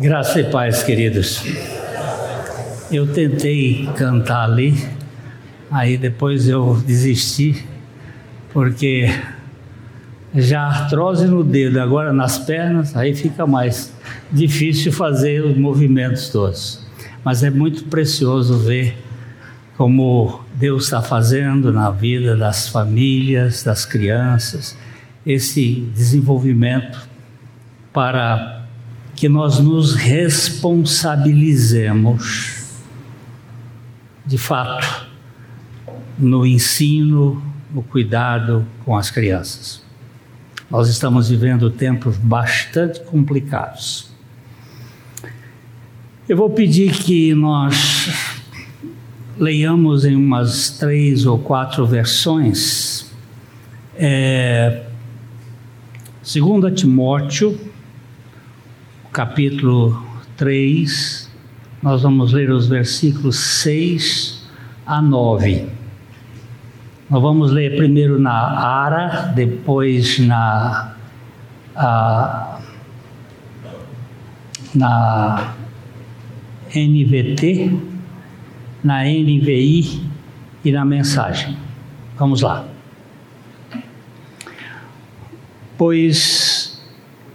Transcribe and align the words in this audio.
Graça 0.00 0.40
e 0.40 0.44
paz, 0.44 0.84
queridos. 0.84 1.42
Eu 2.88 3.12
tentei 3.12 3.84
cantar 3.96 4.44
ali, 4.44 4.80
aí 5.68 5.98
depois 5.98 6.48
eu 6.48 6.80
desisti, 6.86 7.66
porque 8.52 9.12
já 10.32 10.62
artrose 10.62 11.26
no 11.26 11.42
dedo, 11.42 11.80
agora 11.80 12.12
nas 12.12 12.38
pernas, 12.38 12.96
aí 12.96 13.12
fica 13.12 13.44
mais 13.44 13.92
difícil 14.30 14.92
fazer 14.92 15.44
os 15.44 15.56
movimentos 15.56 16.28
todos. 16.28 16.86
Mas 17.24 17.42
é 17.42 17.50
muito 17.50 17.86
precioso 17.86 18.56
ver 18.56 18.96
como 19.76 20.44
Deus 20.54 20.84
está 20.84 21.02
fazendo 21.02 21.72
na 21.72 21.90
vida 21.90 22.36
das 22.36 22.68
famílias, 22.68 23.64
das 23.64 23.84
crianças, 23.84 24.78
esse 25.26 25.90
desenvolvimento 25.92 27.08
para 27.92 28.57
que 29.18 29.28
nós 29.28 29.58
nos 29.58 29.94
responsabilizemos, 29.96 32.70
de 34.24 34.38
fato, 34.38 35.08
no 36.16 36.46
ensino, 36.46 37.42
no 37.74 37.82
cuidado 37.82 38.64
com 38.84 38.96
as 38.96 39.10
crianças. 39.10 39.82
Nós 40.70 40.88
estamos 40.88 41.30
vivendo 41.30 41.68
tempos 41.68 42.16
bastante 42.16 43.00
complicados. 43.00 44.12
Eu 46.28 46.36
vou 46.36 46.50
pedir 46.50 46.92
que 46.92 47.34
nós 47.34 48.08
leiamos 49.36 50.04
em 50.04 50.14
umas 50.14 50.78
três 50.78 51.26
ou 51.26 51.40
quatro 51.40 51.84
versões. 51.84 53.10
É, 53.96 54.84
2 56.22 56.80
Timóteo 56.80 57.67
capítulo 59.12 60.02
3, 60.36 61.30
nós 61.82 62.02
vamos 62.02 62.32
ler 62.32 62.50
os 62.50 62.68
versículos 62.68 63.36
6 63.36 64.46
a 64.86 65.00
9. 65.00 65.66
Nós 67.08 67.22
vamos 67.22 67.50
ler 67.50 67.76
primeiro 67.76 68.18
na 68.18 68.32
Ara, 68.32 69.32
depois 69.34 70.18
na 70.18 70.94
a, 71.74 72.60
na 74.74 75.54
NVT, 76.74 77.72
na 78.84 79.04
NVI 79.04 80.02
e 80.64 80.72
na 80.72 80.84
mensagem. 80.84 81.56
Vamos 82.18 82.42
lá. 82.42 82.64
Pois 85.78 86.57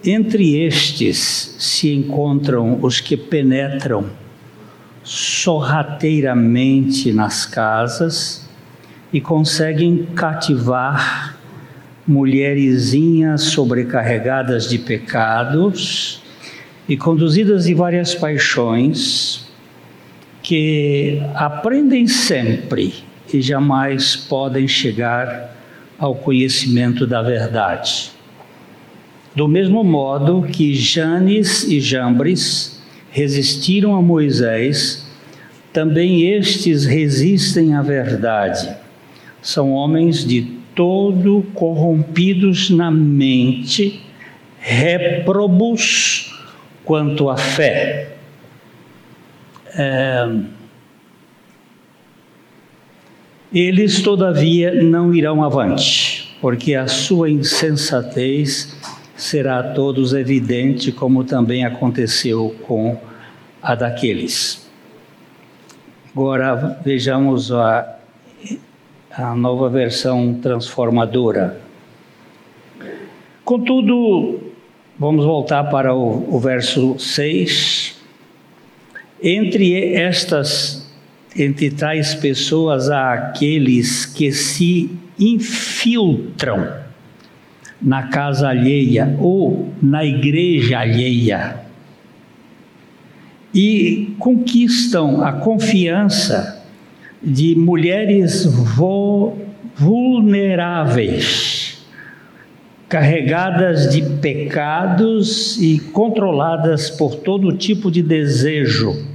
entre 0.05 0.57
estes 0.57 1.55
se 1.59 1.93
encontram 1.93 2.77
os 2.81 2.99
que 2.99 3.15
penetram 3.15 4.09
sorrateiramente 5.03 7.13
nas 7.13 7.45
casas 7.45 8.49
e 9.11 9.19
conseguem 9.21 10.07
cativar 10.15 11.37
mulherzinhas 12.05 13.43
sobrecarregadas 13.43 14.69
de 14.69 14.77
pecados 14.77 16.21
e 16.87 16.95
conduzidas 16.97 17.63
de 17.65 17.73
várias 17.73 18.13
paixões, 18.13 19.47
que 20.41 21.21
aprendem 21.33 22.07
sempre 22.07 22.93
e 23.33 23.41
jamais 23.41 24.17
podem 24.17 24.67
chegar 24.67 25.55
ao 25.97 26.13
conhecimento 26.13 27.07
da 27.07 27.21
verdade. 27.21 28.12
Do 29.35 29.47
mesmo 29.47 29.83
modo 29.83 30.43
que 30.43 30.75
Janes 30.75 31.63
e 31.63 31.79
Jambres 31.79 32.79
resistiram 33.11 33.95
a 33.95 34.01
Moisés, 34.01 35.07
também 35.71 36.31
estes 36.31 36.85
resistem 36.85 37.73
à 37.73 37.81
verdade. 37.81 38.75
São 39.41 39.71
homens 39.71 40.23
de 40.23 40.43
todo 40.75 41.43
corrompidos 41.55 42.69
na 42.69 42.91
mente, 42.91 44.01
réprobos 44.59 46.31
quanto 46.85 47.27
à 47.27 47.37
fé. 47.37 48.15
É... 49.75 50.27
Eles, 53.51 54.01
todavia, 54.01 54.83
não 54.83 55.13
irão 55.13 55.43
avante, 55.43 56.35
porque 56.41 56.73
a 56.73 56.87
sua 56.87 57.29
insensatez 57.29 58.75
será 59.15 59.59
a 59.59 59.73
todos 59.73 60.13
evidente, 60.13 60.91
como 60.91 61.23
também 61.23 61.65
aconteceu 61.65 62.55
com 62.65 62.99
a 63.61 63.75
daqueles. 63.75 64.69
Agora 66.11 66.79
vejamos 66.83 67.51
a, 67.51 67.97
a 69.11 69.35
nova 69.35 69.69
versão 69.69 70.35
transformadora. 70.35 71.61
Contudo, 73.43 74.39
vamos 74.97 75.25
voltar 75.25 75.65
para 75.65 75.93
o, 75.93 76.35
o 76.35 76.39
verso 76.39 76.97
6. 76.97 78.01
Entre 79.21 79.93
estas, 79.95 80.93
entre 81.35 81.71
tais 81.71 82.13
pessoas, 82.13 82.89
há 82.89 83.13
aqueles 83.13 84.05
que 84.05 84.31
se 84.31 84.91
infiltram 85.17 86.82
na 87.83 88.03
casa 88.03 88.49
alheia 88.49 89.17
ou 89.19 89.69
na 89.81 90.05
igreja 90.05 90.79
alheia 90.79 91.63
e 93.53 94.15
conquistam 94.17 95.21
a 95.21 95.33
confiança 95.33 96.63
de 97.21 97.53
mulheres 97.55 98.47
vulneráveis, 99.75 101.85
carregadas 102.89 103.93
de 103.93 104.01
pecados 104.19 105.61
e 105.61 105.77
controladas 105.79 106.89
por 106.89 107.15
todo 107.15 107.55
tipo 107.55 107.91
de 107.91 108.01
desejo. 108.01 109.07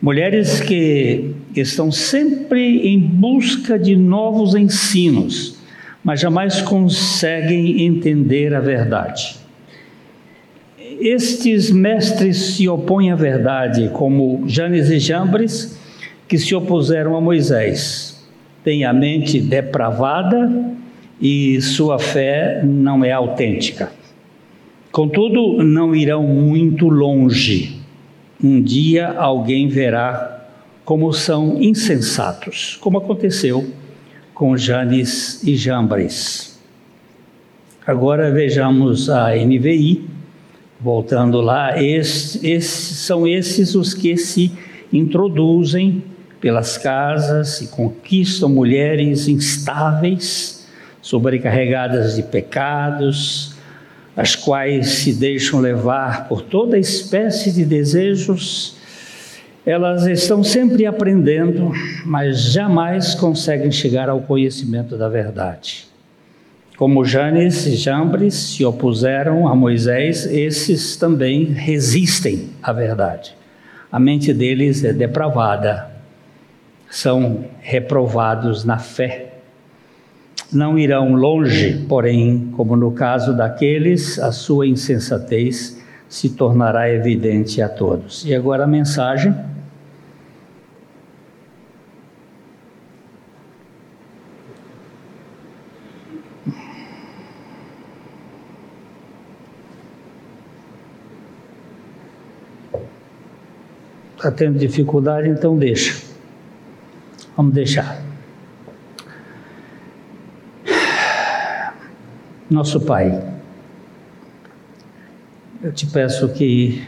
Mulheres 0.00 0.60
que 0.60 1.34
estão 1.56 1.90
sempre 1.90 2.86
em 2.88 3.00
busca 3.00 3.76
de 3.78 3.96
novos 3.96 4.54
ensinos 4.54 5.57
mas 6.02 6.20
jamais 6.20 6.62
conseguem 6.62 7.82
entender 7.82 8.54
a 8.54 8.60
verdade. 8.60 9.36
Estes 11.00 11.70
mestres 11.70 12.36
se 12.36 12.68
opõem 12.68 13.12
à 13.12 13.14
verdade, 13.14 13.90
como 13.92 14.42
Janes 14.46 14.90
e 14.90 14.98
Jambres, 14.98 15.78
que 16.26 16.38
se 16.38 16.54
opuseram 16.54 17.16
a 17.16 17.20
Moisés. 17.20 18.26
Têm 18.64 18.84
a 18.84 18.92
mente 18.92 19.40
depravada 19.40 20.50
e 21.20 21.60
sua 21.60 21.98
fé 21.98 22.62
não 22.64 23.04
é 23.04 23.12
autêntica. 23.12 23.90
Contudo, 24.90 25.62
não 25.62 25.94
irão 25.94 26.22
muito 26.22 26.88
longe. 26.88 27.76
Um 28.42 28.60
dia 28.60 29.08
alguém 29.08 29.68
verá 29.68 30.46
como 30.84 31.12
são 31.12 31.60
insensatos, 31.60 32.76
como 32.80 32.98
aconteceu 32.98 33.68
com 34.38 34.56
Janes 34.56 35.42
e 35.42 35.56
Jambres. 35.56 36.56
Agora 37.84 38.30
vejamos 38.30 39.10
a 39.10 39.34
NVI, 39.34 40.08
voltando 40.80 41.40
lá, 41.40 41.74
são 42.62 43.26
esses 43.26 43.74
os 43.74 43.94
que 43.94 44.16
se 44.16 44.52
introduzem 44.92 46.04
pelas 46.40 46.78
casas 46.78 47.60
e 47.62 47.66
conquistam 47.66 48.48
mulheres 48.48 49.26
instáveis, 49.26 50.68
sobrecarregadas 51.02 52.14
de 52.14 52.22
pecados, 52.22 53.56
as 54.16 54.36
quais 54.36 54.88
se 54.88 55.14
deixam 55.14 55.58
levar 55.58 56.28
por 56.28 56.42
toda 56.42 56.78
espécie 56.78 57.50
de 57.50 57.64
desejos 57.64 58.77
elas 59.68 60.06
estão 60.06 60.42
sempre 60.42 60.86
aprendendo, 60.86 61.72
mas 62.02 62.40
jamais 62.40 63.14
conseguem 63.14 63.70
chegar 63.70 64.08
ao 64.08 64.22
conhecimento 64.22 64.96
da 64.96 65.10
verdade. 65.10 65.86
Como 66.78 67.04
Janes 67.04 67.66
e 67.66 67.76
Jambres 67.76 68.32
se 68.32 68.64
opuseram 68.64 69.46
a 69.46 69.54
Moisés, 69.54 70.24
esses 70.24 70.96
também 70.96 71.44
resistem 71.44 72.48
à 72.62 72.72
verdade. 72.72 73.36
A 73.92 74.00
mente 74.00 74.32
deles 74.32 74.82
é 74.84 74.92
depravada, 74.94 75.90
são 76.88 77.44
reprovados 77.60 78.64
na 78.64 78.78
fé. 78.78 79.34
Não 80.50 80.78
irão 80.78 81.12
longe, 81.12 81.84
porém, 81.86 82.48
como 82.56 82.74
no 82.74 82.92
caso 82.92 83.36
daqueles, 83.36 84.18
a 84.18 84.32
sua 84.32 84.66
insensatez 84.66 85.78
se 86.08 86.30
tornará 86.30 86.90
evidente 86.90 87.60
a 87.60 87.68
todos. 87.68 88.24
E 88.24 88.34
agora 88.34 88.64
a 88.64 88.66
mensagem 88.66 89.34
Está 104.18 104.32
tendo 104.32 104.58
dificuldade, 104.58 105.28
então 105.28 105.56
deixa. 105.56 106.02
Vamos 107.36 107.54
deixar. 107.54 108.02
Nosso 112.50 112.80
Pai, 112.80 113.32
eu 115.62 115.70
te 115.70 115.86
peço 115.86 116.28
que 116.30 116.84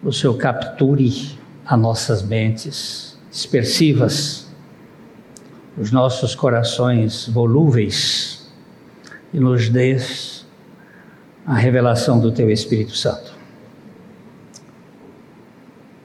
o 0.00 0.12
Senhor 0.12 0.36
capture 0.36 1.36
as 1.66 1.78
nossas 1.80 2.22
mentes 2.22 3.18
dispersivas, 3.28 4.46
os 5.76 5.90
nossos 5.90 6.36
corações 6.36 7.26
volúveis 7.26 8.48
e 9.32 9.40
nos 9.40 9.68
dê 9.68 9.96
a 11.44 11.54
revelação 11.54 12.20
do 12.20 12.30
Teu 12.30 12.48
Espírito 12.48 12.96
Santo. 12.96 13.33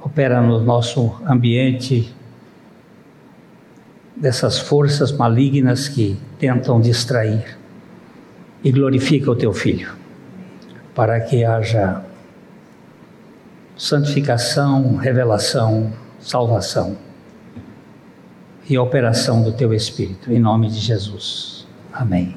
Opera 0.09 0.41
no 0.41 0.59
nosso 0.59 1.21
ambiente 1.23 2.11
dessas 4.15 4.57
forças 4.57 5.11
malignas 5.11 5.87
que 5.87 6.17
tentam 6.39 6.81
distrair 6.81 7.55
e 8.63 8.71
glorifica 8.71 9.29
o 9.29 9.35
Teu 9.35 9.53
Filho, 9.53 9.93
para 10.95 11.21
que 11.21 11.45
haja 11.45 12.01
santificação, 13.77 14.95
revelação, 14.95 15.93
salvação 16.19 16.97
e 18.67 18.79
operação 18.79 19.43
do 19.43 19.51
Teu 19.51 19.75
Espírito, 19.75 20.33
em 20.33 20.39
nome 20.39 20.69
de 20.69 20.79
Jesus. 20.79 21.67
Amém. 21.93 22.35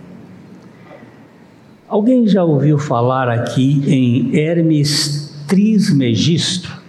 Alguém 1.89 2.29
já 2.29 2.45
ouviu 2.45 2.79
falar 2.79 3.31
aqui 3.31 3.83
em 3.87 4.39
Hermes 4.39 5.35
Trismegisto? 5.49 6.82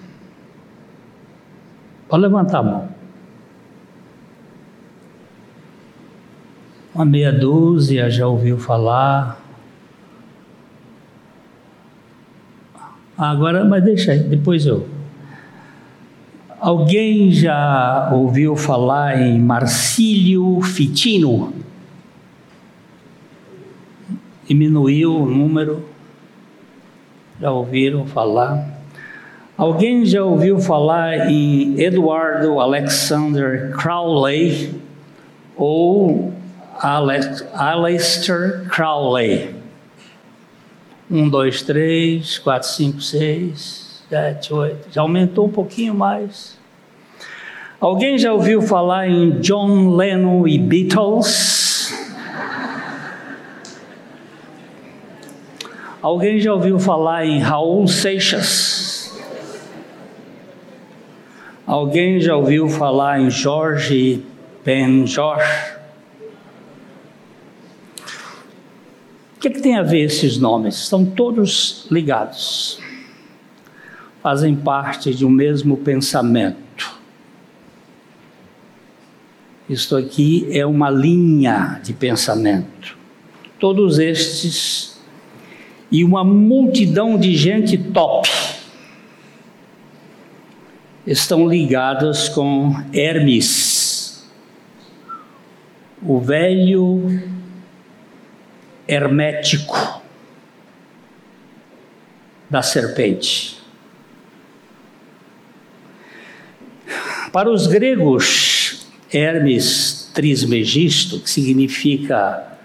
Pode 2.13 2.21
levantar 2.21 2.60
a 2.60 2.63
mão. 2.63 2.89
Uma 6.94 7.06
meia 7.06 7.33
dúzia 7.33 8.07
já 8.07 8.27
ouviu 8.27 8.60
falar. 8.60 9.42
Agora, 13.18 13.65
mas 13.65 13.83
deixa 13.83 14.12
aí, 14.12 14.19
depois 14.19 14.63
eu. 14.68 14.88
Alguém 16.60 17.31
já 17.31 18.12
ouviu 18.13 18.56
falar 18.56 19.19
em 19.19 19.39
Marcílio 19.39 20.62
Fitino? 20.62 21.51
diminuiu 24.48 25.16
o 25.16 25.25
número. 25.25 25.83
Já 27.42 27.50
ouviram 27.50 28.06
falar? 28.06 28.72
Alguém 29.55 30.03
já 30.03 30.23
ouviu 30.23 30.59
falar 30.59 31.29
em 31.29 31.79
Eduardo 31.79 32.59
Alexander 32.59 33.71
Crowley 33.77 34.81
ou 35.55 36.33
Aleister 37.53 38.65
Crowley? 38.67 39.55
Um, 41.09 41.29
dois, 41.29 41.61
três, 41.61 42.39
quatro, 42.39 42.67
cinco, 42.67 43.00
seis, 43.00 44.03
sete, 44.09 44.51
oito. 44.51 44.88
Já 44.91 45.01
aumentou 45.01 45.45
um 45.45 45.51
pouquinho 45.51 45.94
mais. 45.94 46.57
Alguém 47.79 48.17
já 48.17 48.33
ouviu 48.33 48.59
falar 48.59 49.07
em 49.07 49.39
John 49.39 49.95
Lennon 49.95 50.47
e 50.47 50.57
Beatles? 50.57 51.94
Alguém 56.01 56.39
já 56.39 56.51
ouviu 56.51 56.79
falar 56.79 57.23
em 57.23 57.39
Raul 57.39 57.88
Seixas? 57.88 58.82
Alguém 61.65 62.19
já 62.19 62.36
ouviu 62.36 62.68
falar 62.68 63.21
em 63.21 63.30
Jorge 63.30 64.21
Benjor? 64.65 65.39
O 69.38 69.39
que, 69.39 69.48
é 69.48 69.51
que 69.51 69.62
tem 69.62 69.77
a 69.77 69.81
ver 69.81 70.01
esses 70.01 70.38
nomes? 70.38 70.75
Estão 70.75 71.06
todos 71.06 71.88
ligados, 71.89 72.81
fazem 74.21 74.56
parte 74.57 75.13
de 75.13 75.25
um 75.25 75.30
mesmo 75.30 75.77
pensamento. 75.77 76.92
Isto 79.69 79.95
aqui 79.95 80.45
é 80.51 80.66
uma 80.66 80.89
linha 80.89 81.80
de 81.81 81.94
pensamento. 81.94 82.98
Todos 83.57 84.00
estes 84.00 85.00
e 85.89 86.04
uma 86.04 86.25
multidão 86.25 87.18
de 87.18 87.33
gente 87.38 87.77
top 87.77 88.27
estão 91.05 91.47
ligadas 91.47 92.29
com 92.29 92.73
Hermes, 92.94 94.23
o 96.01 96.19
velho 96.19 97.21
hermético 98.88 100.01
da 102.50 102.61
serpente. 102.61 103.57
Para 107.31 107.49
os 107.49 107.67
gregos, 107.67 108.85
Hermes 109.11 110.11
Trismegisto, 110.13 111.19
que 111.19 111.29
significa 111.29 112.57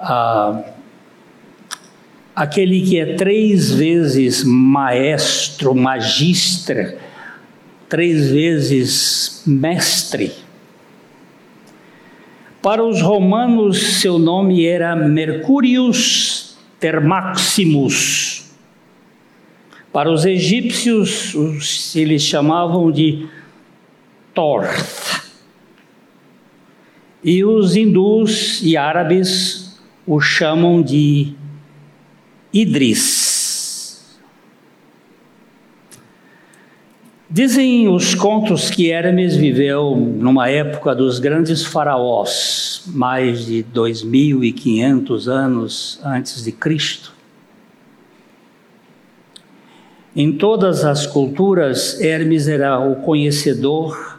a 0.00 0.50
uh, 0.50 0.78
aquele 2.38 2.82
que 2.82 3.00
é 3.00 3.16
três 3.16 3.72
vezes 3.72 4.44
maestro, 4.44 5.74
magistra, 5.74 6.96
três 7.88 8.30
vezes 8.30 9.42
mestre. 9.46 10.32
Para 12.60 12.84
os 12.84 13.00
romanos, 13.00 14.00
seu 14.00 14.18
nome 14.18 14.66
era 14.66 14.94
Mercurius 14.94 16.58
Termaximus. 16.78 18.52
Para 19.92 20.10
os 20.12 20.26
egípcios, 20.26 21.34
eles 21.94 22.22
chamavam 22.22 22.90
de 22.92 23.26
Torth. 24.34 25.22
E 27.24 27.44
os 27.44 27.74
hindus 27.74 28.62
e 28.62 28.76
árabes 28.76 29.80
o 30.06 30.20
chamam 30.20 30.82
de 30.82 31.32
Idris. 32.52 33.17
Dizem 37.30 37.88
os 37.88 38.14
contos 38.14 38.70
que 38.70 38.90
Hermes 38.90 39.36
viveu 39.36 39.94
numa 39.94 40.48
época 40.48 40.94
dos 40.94 41.18
grandes 41.18 41.62
faraós, 41.64 42.84
mais 42.86 43.44
de 43.44 43.62
2500 43.62 45.28
anos 45.28 46.00
antes 46.02 46.42
de 46.42 46.52
Cristo. 46.52 47.12
Em 50.16 50.32
todas 50.32 50.84
as 50.84 51.06
culturas, 51.06 52.00
Hermes 52.00 52.48
era 52.48 52.80
o 52.80 52.96
conhecedor 52.96 54.18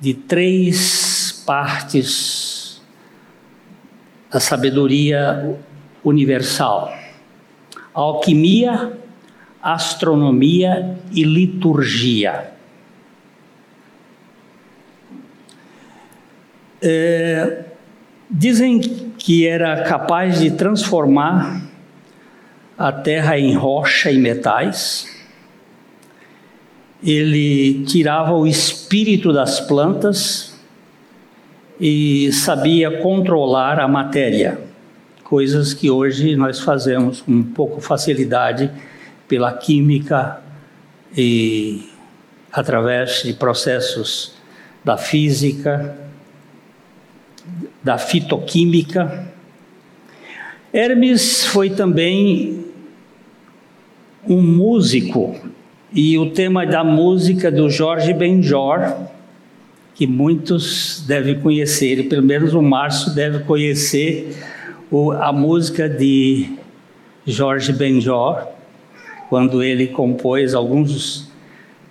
de 0.00 0.14
três 0.14 1.42
partes 1.46 2.80
da 4.30 4.40
sabedoria 4.40 5.56
universal 6.02 7.04
alquimia, 7.94 8.92
astronomia 9.64 10.96
e 11.10 11.24
liturgia. 11.24 12.52
É, 16.82 17.64
dizem 18.30 18.78
que 19.16 19.46
era 19.46 19.84
capaz 19.84 20.38
de 20.38 20.50
transformar 20.50 21.62
a 22.76 22.92
terra 22.92 23.38
em 23.38 23.54
rocha 23.54 24.12
e 24.12 24.18
metais. 24.18 25.06
Ele 27.02 27.84
tirava 27.86 28.32
o 28.34 28.46
espírito 28.46 29.32
das 29.32 29.60
plantas 29.60 30.54
e 31.80 32.30
sabia 32.32 33.00
controlar 33.00 33.80
a 33.80 33.88
matéria 33.88 34.58
coisas 35.24 35.72
que 35.72 35.90
hoje 35.90 36.36
nós 36.36 36.60
fazemos 36.60 37.22
com 37.22 37.42
pouco 37.42 37.80
facilidade 37.80 38.70
pela 39.28 39.52
química 39.52 40.40
e 41.16 41.88
através 42.52 43.22
de 43.22 43.32
processos 43.32 44.34
da 44.84 44.96
física, 44.96 45.96
da 47.82 47.98
fitoquímica. 47.98 49.26
Hermes 50.72 51.46
foi 51.46 51.70
também 51.70 52.64
um 54.28 54.40
músico 54.40 55.36
e 55.92 56.18
o 56.18 56.30
tema 56.30 56.66
da 56.66 56.82
música 56.82 57.50
do 57.50 57.70
Jorge 57.70 58.12
Benjor, 58.12 58.94
que 59.94 60.06
muitos 60.06 61.04
devem 61.06 61.38
conhecer, 61.38 62.08
pelo 62.08 62.22
menos 62.22 62.52
o 62.52 62.60
Márcio 62.60 63.14
deve 63.14 63.44
conhecer 63.44 64.36
o, 64.90 65.12
a 65.12 65.32
música 65.32 65.88
de 65.88 66.56
Jorge 67.24 67.72
Benjor, 67.72 68.53
quando 69.34 69.64
ele 69.64 69.88
compôs 69.88 70.54
alguns 70.54 71.28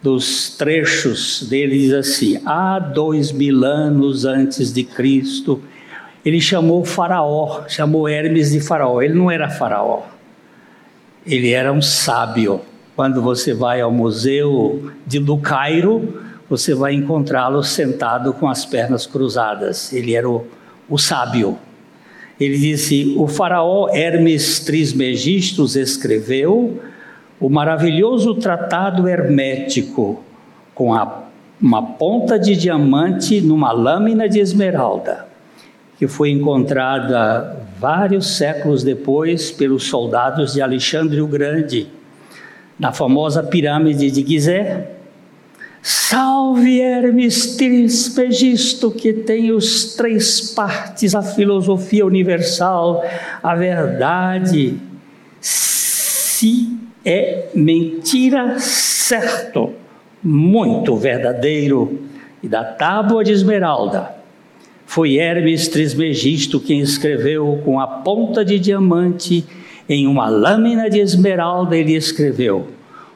dos 0.01 0.55
trechos 0.55 1.45
dele 1.49 1.77
diz 1.77 1.91
assim: 1.91 2.39
há 2.45 2.79
dois 2.79 3.33
mil 3.33 3.65
anos 3.65 4.23
antes 4.23 4.71
de 4.71 4.81
Cristo, 4.85 5.61
ele 6.23 6.39
chamou 6.39 6.85
Faraó, 6.85 7.65
chamou 7.67 8.07
Hermes 8.07 8.53
de 8.53 8.61
Faraó. 8.61 9.01
Ele 9.01 9.15
não 9.15 9.29
era 9.29 9.49
Faraó, 9.49 10.03
ele 11.27 11.51
era 11.51 11.73
um 11.73 11.81
sábio. 11.81 12.61
Quando 12.95 13.21
você 13.21 13.53
vai 13.53 13.81
ao 13.81 13.91
museu 13.91 14.89
de 15.05 15.19
do 15.19 15.37
Cairo, 15.37 16.23
você 16.49 16.73
vai 16.73 16.93
encontrá-lo 16.93 17.61
sentado 17.61 18.31
com 18.31 18.47
as 18.47 18.65
pernas 18.65 19.05
cruzadas. 19.05 19.91
Ele 19.91 20.15
era 20.15 20.29
o, 20.29 20.47
o 20.87 20.97
sábio. 20.97 21.59
Ele 22.39 22.57
disse: 22.57 23.13
O 23.17 23.27
faraó 23.27 23.89
Hermes 23.89 24.61
Trismegistus 24.61 25.75
escreveu 25.75 26.81
o 27.43 27.49
maravilhoso 27.49 28.35
tratado 28.35 29.05
hermético 29.05 30.23
com 30.73 30.93
a, 30.93 31.23
uma 31.61 31.83
ponta 31.83 32.39
de 32.39 32.55
diamante 32.55 33.41
numa 33.41 33.73
lâmina 33.73 34.29
de 34.29 34.39
esmeralda, 34.39 35.27
que 35.99 36.07
foi 36.07 36.29
encontrada 36.29 37.57
vários 37.77 38.37
séculos 38.37 38.81
depois 38.81 39.51
pelos 39.51 39.89
soldados 39.89 40.53
de 40.53 40.61
Alexandre 40.61 41.19
o 41.19 41.27
Grande, 41.27 41.89
na 42.79 42.93
famosa 42.93 43.43
pirâmide 43.43 44.09
de 44.09 44.25
Gizé. 44.25 44.91
Salve 45.81 46.79
Hermes 46.79 47.57
Trismegisto, 47.57 48.89
que 48.89 49.11
tem 49.11 49.51
os 49.51 49.95
três 49.95 50.53
partes, 50.53 51.13
a 51.13 51.21
filosofia 51.21 52.05
universal, 52.05 53.03
a 53.43 53.53
verdade. 53.53 54.77
Se 55.41 56.72
é 57.05 57.49
mentira, 57.53 58.59
certo, 58.59 59.73
muito 60.23 60.95
verdadeiro. 60.95 62.01
E 62.41 62.47
da 62.47 62.63
tábua 62.63 63.23
de 63.23 63.31
esmeralda, 63.31 64.15
foi 64.85 65.15
Hermes 65.15 65.67
Trismegisto 65.67 66.59
quem 66.59 66.79
escreveu 66.79 67.61
com 67.63 67.79
a 67.79 67.87
ponta 67.87 68.43
de 68.43 68.59
diamante 68.59 69.45
em 69.87 70.07
uma 70.07 70.29
lâmina 70.29 70.89
de 70.89 70.99
esmeralda, 70.99 71.75
ele 71.75 71.93
escreveu: 71.93 72.67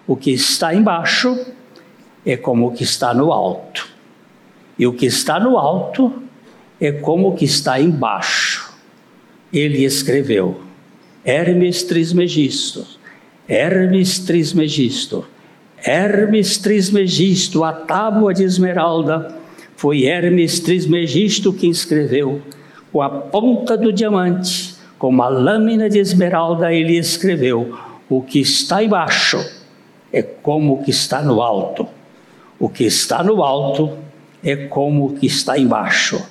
O 0.06 0.16
que 0.16 0.32
está 0.32 0.74
embaixo 0.74 1.38
é 2.26 2.36
como 2.36 2.68
o 2.68 2.72
que 2.72 2.84
está 2.84 3.14
no 3.14 3.32
alto, 3.32 3.88
e 4.78 4.88
o 4.88 4.94
que 4.94 5.06
está 5.06 5.40
no 5.40 5.58
alto 5.58 6.14
é 6.80 6.92
como 6.92 7.30
o 7.30 7.36
que 7.36 7.46
está 7.46 7.80
embaixo. 7.80 8.74
Ele 9.52 9.84
escreveu: 9.84 10.62
Hermes 11.26 11.84
Trismegisto 11.84 12.98
Hermes 13.48 14.20
Trismegisto. 14.20 15.26
Hermes 15.86 16.58
Trismegisto, 16.58 17.64
a 17.64 17.72
tábua 17.72 18.34
de 18.34 18.44
esmeralda, 18.44 19.36
foi 19.76 20.06
Hermes 20.06 20.60
Trismegisto 20.60 21.54
quem 21.54 21.70
escreveu. 21.70 22.42
Com 22.92 23.02
a 23.02 23.10
ponta 23.10 23.78
do 23.78 23.94
diamante, 23.94 24.76
com 24.98 25.10
uma 25.10 25.28
lâmina 25.28 25.90
de 25.90 26.00
esmeralda, 26.00 26.74
ele 26.74 26.98
escreveu: 26.98 27.78
O 28.10 28.22
que 28.22 28.40
está 28.40 28.84
embaixo 28.84 29.38
é 30.12 30.22
como 30.22 30.74
o 30.74 30.84
que 30.84 30.92
está 30.92 31.22
no 31.22 31.42
alto. 31.42 31.88
O 32.60 32.68
que 32.68 32.86
está 32.86 33.24
no 33.24 33.44
alto 33.44 33.92
é 34.44 34.56
como 34.56 35.06
o 35.06 35.14
que 35.14 35.28
está 35.28 35.58
embaixo. 35.58 36.22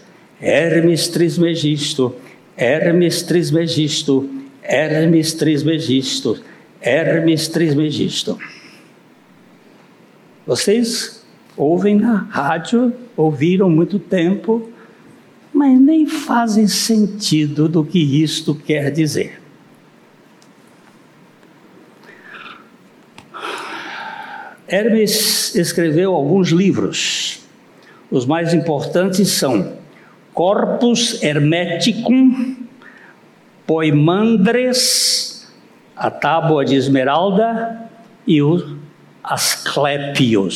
Hermes 0.41 1.09
Trismegisto, 1.09 2.15
Hermes 2.57 3.23
Trismegisto, 3.23 4.29
Hermes 4.63 5.35
Trismegisto. 5.35 6.39
Hermes 6.87 7.49
Trismegisto. 7.49 8.39
Vocês 10.47 11.27
ouvem 11.57 11.97
na 11.97 12.15
rádio, 12.31 12.95
ouviram 13.17 13.69
muito 13.69 13.99
tempo, 13.99 14.71
mas 15.53 15.81
nem 15.81 16.07
fazem 16.07 16.69
sentido 16.69 17.69
do 17.69 17.85
que 17.85 17.99
isto 18.23 18.55
quer 18.55 18.93
dizer. 18.93 19.41
Hermes 24.69 25.57
escreveu 25.57 26.15
alguns 26.15 26.51
livros. 26.51 27.41
Os 28.09 28.25
mais 28.25 28.55
importantes 28.55 29.31
são 29.31 29.77
Corpus 30.33 31.21
Hermeticum, 31.21 32.55
Poimandres, 33.67 35.26
a 35.97 36.11
tábua 36.11 36.65
de 36.65 36.75
esmeralda 36.77 37.89
e 38.27 38.43
o 38.43 38.77
Asclepios. 39.25 40.53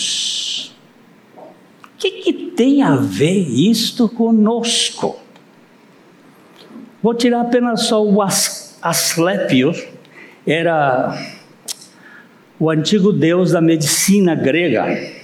O 1.36 1.88
que, 1.96 2.10
que 2.10 2.32
tem 2.32 2.82
a 2.82 2.96
ver 2.96 3.48
isto 3.48 4.08
conosco? 4.08 5.18
Vou 7.02 7.14
tirar 7.14 7.40
apenas 7.40 7.84
só 7.84 8.04
o 8.04 8.20
As, 8.20 8.78
Asclepios, 8.82 9.82
era 10.46 11.16
o 12.58 12.70
antigo 12.70 13.12
deus 13.12 13.52
da 13.52 13.60
medicina 13.60 14.34
grega. 14.34 15.20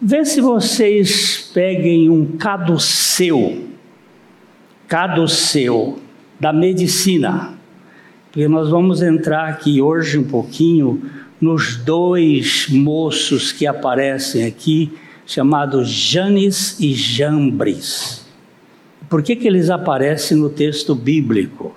Vê 0.00 0.24
se 0.24 0.40
vocês 0.40 1.50
peguem 1.54 2.08
um 2.10 2.36
caduceu, 2.36 3.68
caduceu 4.86 6.00
da 6.38 6.52
medicina 6.52 7.57
porque 8.38 8.46
nós 8.46 8.70
vamos 8.70 9.02
entrar 9.02 9.48
aqui 9.48 9.82
hoje 9.82 10.16
um 10.16 10.22
pouquinho 10.22 11.02
nos 11.40 11.76
dois 11.76 12.68
moços 12.70 13.50
que 13.50 13.66
aparecem 13.66 14.46
aqui, 14.46 14.96
chamados 15.26 15.88
Janes 15.88 16.78
e 16.78 16.94
Jambres. 16.94 18.24
Por 19.10 19.24
que, 19.24 19.34
que 19.34 19.48
eles 19.48 19.70
aparecem 19.70 20.36
no 20.36 20.48
texto 20.48 20.94
bíblico? 20.94 21.74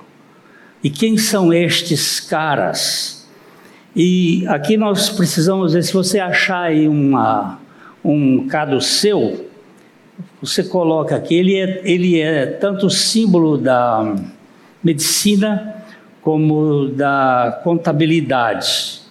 E 0.84 0.92
quem 0.92 1.18
são 1.18 1.52
estes 1.52 2.20
caras? 2.20 3.28
E 3.96 4.46
aqui 4.46 4.78
nós 4.78 5.10
precisamos 5.10 5.74
ver, 5.74 5.84
se 5.84 5.92
você 5.92 6.20
achar 6.20 6.66
aí 6.66 6.88
uma, 6.88 7.60
um 8.06 8.46
caduceu, 8.46 9.50
você 10.40 10.64
coloca 10.64 11.16
aqui, 11.16 11.34
ele 11.34 11.56
é, 11.56 11.82
ele 11.84 12.20
é 12.20 12.46
tanto 12.46 12.88
símbolo 12.88 13.58
da 13.58 14.16
medicina 14.84 15.81
como 16.22 16.88
da 16.90 17.62
contabilidade. 17.64 19.02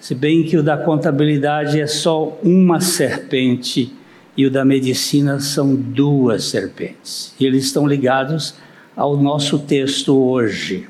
Se 0.00 0.14
bem 0.14 0.42
que 0.42 0.56
o 0.56 0.62
da 0.62 0.76
contabilidade 0.76 1.80
é 1.80 1.86
só 1.86 2.38
uma 2.42 2.80
serpente 2.80 3.92
e 4.36 4.46
o 4.46 4.50
da 4.50 4.64
medicina 4.64 5.40
são 5.40 5.74
duas 5.74 6.44
serpentes. 6.44 7.34
E 7.40 7.46
eles 7.46 7.64
estão 7.64 7.86
ligados 7.86 8.54
ao 8.94 9.16
nosso 9.16 9.58
texto 9.58 10.16
hoje. 10.16 10.88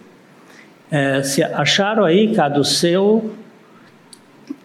É, 0.91 1.23
se 1.23 1.43
acharam 1.43 2.05
aí, 2.05 2.35
Caduceu? 2.35 3.33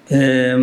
É, 0.10 0.56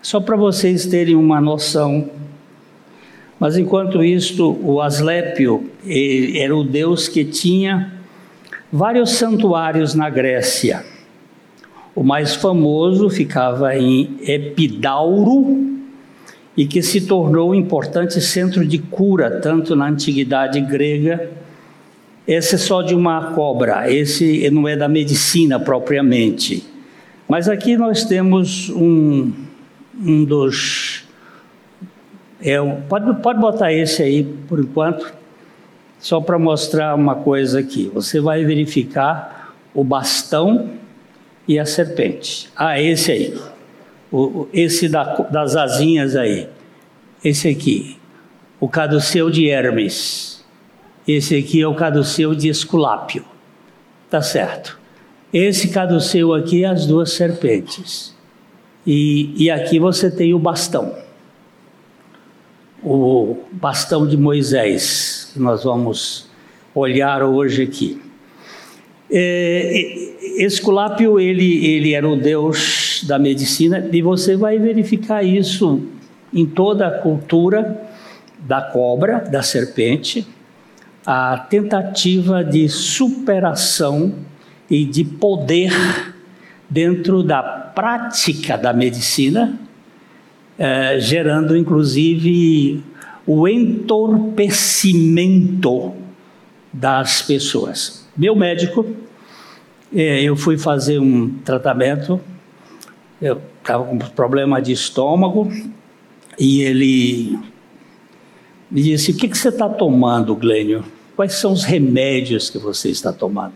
só 0.00 0.20
para 0.20 0.36
vocês 0.36 0.86
terem 0.86 1.14
uma 1.14 1.40
noção 1.40 2.08
mas 3.40 3.56
enquanto 3.56 4.04
isto, 4.04 4.54
o 4.62 4.82
Asclépio 4.82 5.70
era 6.36 6.54
o 6.54 6.62
deus 6.62 7.08
que 7.08 7.24
tinha 7.24 7.90
vários 8.70 9.12
santuários 9.12 9.94
na 9.94 10.10
Grécia. 10.10 10.84
O 11.94 12.04
mais 12.04 12.34
famoso 12.34 13.08
ficava 13.08 13.74
em 13.74 14.18
Epidauro 14.26 15.80
e 16.54 16.66
que 16.66 16.82
se 16.82 17.00
tornou 17.00 17.52
um 17.52 17.54
importante 17.54 18.20
centro 18.20 18.62
de 18.62 18.78
cura, 18.78 19.40
tanto 19.40 19.74
na 19.74 19.88
antiguidade 19.88 20.60
grega. 20.60 21.30
Esse 22.28 22.56
é 22.56 22.58
só 22.58 22.82
de 22.82 22.94
uma 22.94 23.32
cobra, 23.32 23.90
esse 23.90 24.50
não 24.50 24.68
é 24.68 24.76
da 24.76 24.86
medicina 24.86 25.58
propriamente. 25.58 26.62
Mas 27.26 27.48
aqui 27.48 27.74
nós 27.74 28.04
temos 28.04 28.68
um, 28.68 29.32
um 29.98 30.24
dos 30.24 31.08
é, 32.42 32.58
pode, 32.88 33.20
pode 33.20 33.38
botar 33.38 33.72
esse 33.72 34.02
aí 34.02 34.24
por 34.24 34.58
enquanto, 34.60 35.12
só 35.98 36.20
para 36.20 36.38
mostrar 36.38 36.94
uma 36.94 37.14
coisa 37.14 37.60
aqui. 37.60 37.90
Você 37.92 38.20
vai 38.20 38.44
verificar 38.44 39.54
o 39.74 39.84
bastão 39.84 40.70
e 41.46 41.58
a 41.58 41.66
serpente. 41.66 42.48
Ah, 42.56 42.80
esse 42.80 43.12
aí. 43.12 43.38
O, 44.10 44.48
esse 44.52 44.88
da, 44.88 45.14
das 45.30 45.54
asinhas 45.54 46.16
aí. 46.16 46.48
Esse 47.22 47.48
aqui. 47.48 47.98
O 48.58 48.68
caduceu 48.68 49.30
de 49.30 49.48
Hermes. 49.48 50.44
Esse 51.06 51.36
aqui 51.36 51.60
é 51.60 51.66
o 51.66 51.74
caduceu 51.74 52.34
de 52.34 52.48
Esculápio. 52.48 53.24
Tá 54.08 54.22
certo. 54.22 54.78
Esse 55.32 55.68
caduceu 55.68 56.32
aqui 56.34 56.64
é 56.64 56.68
as 56.68 56.86
duas 56.86 57.12
serpentes. 57.12 58.14
E, 58.86 59.34
e 59.36 59.50
aqui 59.50 59.78
você 59.78 60.10
tem 60.10 60.32
o 60.32 60.38
bastão 60.38 61.09
o 62.82 63.38
bastão 63.52 64.06
de 64.06 64.16
Moisés, 64.16 65.30
que 65.32 65.40
nós 65.40 65.64
vamos 65.64 66.28
olhar 66.74 67.22
hoje 67.22 67.62
aqui. 67.62 68.00
É, 69.10 70.44
Esculápio, 70.44 71.18
ele, 71.18 71.66
ele 71.66 71.94
era 71.94 72.08
o 72.08 72.16
deus 72.16 73.04
da 73.06 73.18
medicina, 73.18 73.88
e 73.92 74.00
você 74.00 74.36
vai 74.36 74.58
verificar 74.58 75.22
isso 75.22 75.82
em 76.32 76.46
toda 76.46 76.86
a 76.86 76.90
cultura 76.90 77.88
da 78.38 78.62
cobra, 78.62 79.18
da 79.18 79.42
serpente, 79.42 80.26
a 81.04 81.38
tentativa 81.50 82.44
de 82.44 82.68
superação 82.68 84.14
e 84.70 84.84
de 84.84 85.04
poder 85.04 85.72
dentro 86.68 87.22
da 87.22 87.42
prática 87.42 88.56
da 88.56 88.72
medicina, 88.72 89.58
é, 90.60 91.00
gerando 91.00 91.56
inclusive 91.56 92.84
o 93.26 93.48
entorpecimento 93.48 95.94
das 96.70 97.22
pessoas. 97.22 98.06
Meu 98.14 98.36
médico, 98.36 98.84
é, 99.94 100.22
eu 100.22 100.36
fui 100.36 100.58
fazer 100.58 100.98
um 100.98 101.30
tratamento, 101.44 102.20
eu 103.22 103.40
estava 103.58 103.84
com 103.84 103.96
problema 103.98 104.60
de 104.60 104.72
estômago 104.72 105.50
e 106.38 106.60
ele 106.60 107.38
me 108.70 108.82
disse: 108.82 109.12
O 109.12 109.16
que, 109.16 109.28
que 109.28 109.38
você 109.38 109.48
está 109.48 109.66
tomando, 109.68 110.36
Glênio? 110.36 110.84
Quais 111.16 111.32
são 111.34 111.52
os 111.52 111.64
remédios 111.64 112.50
que 112.50 112.58
você 112.58 112.90
está 112.90 113.12
tomando? 113.12 113.54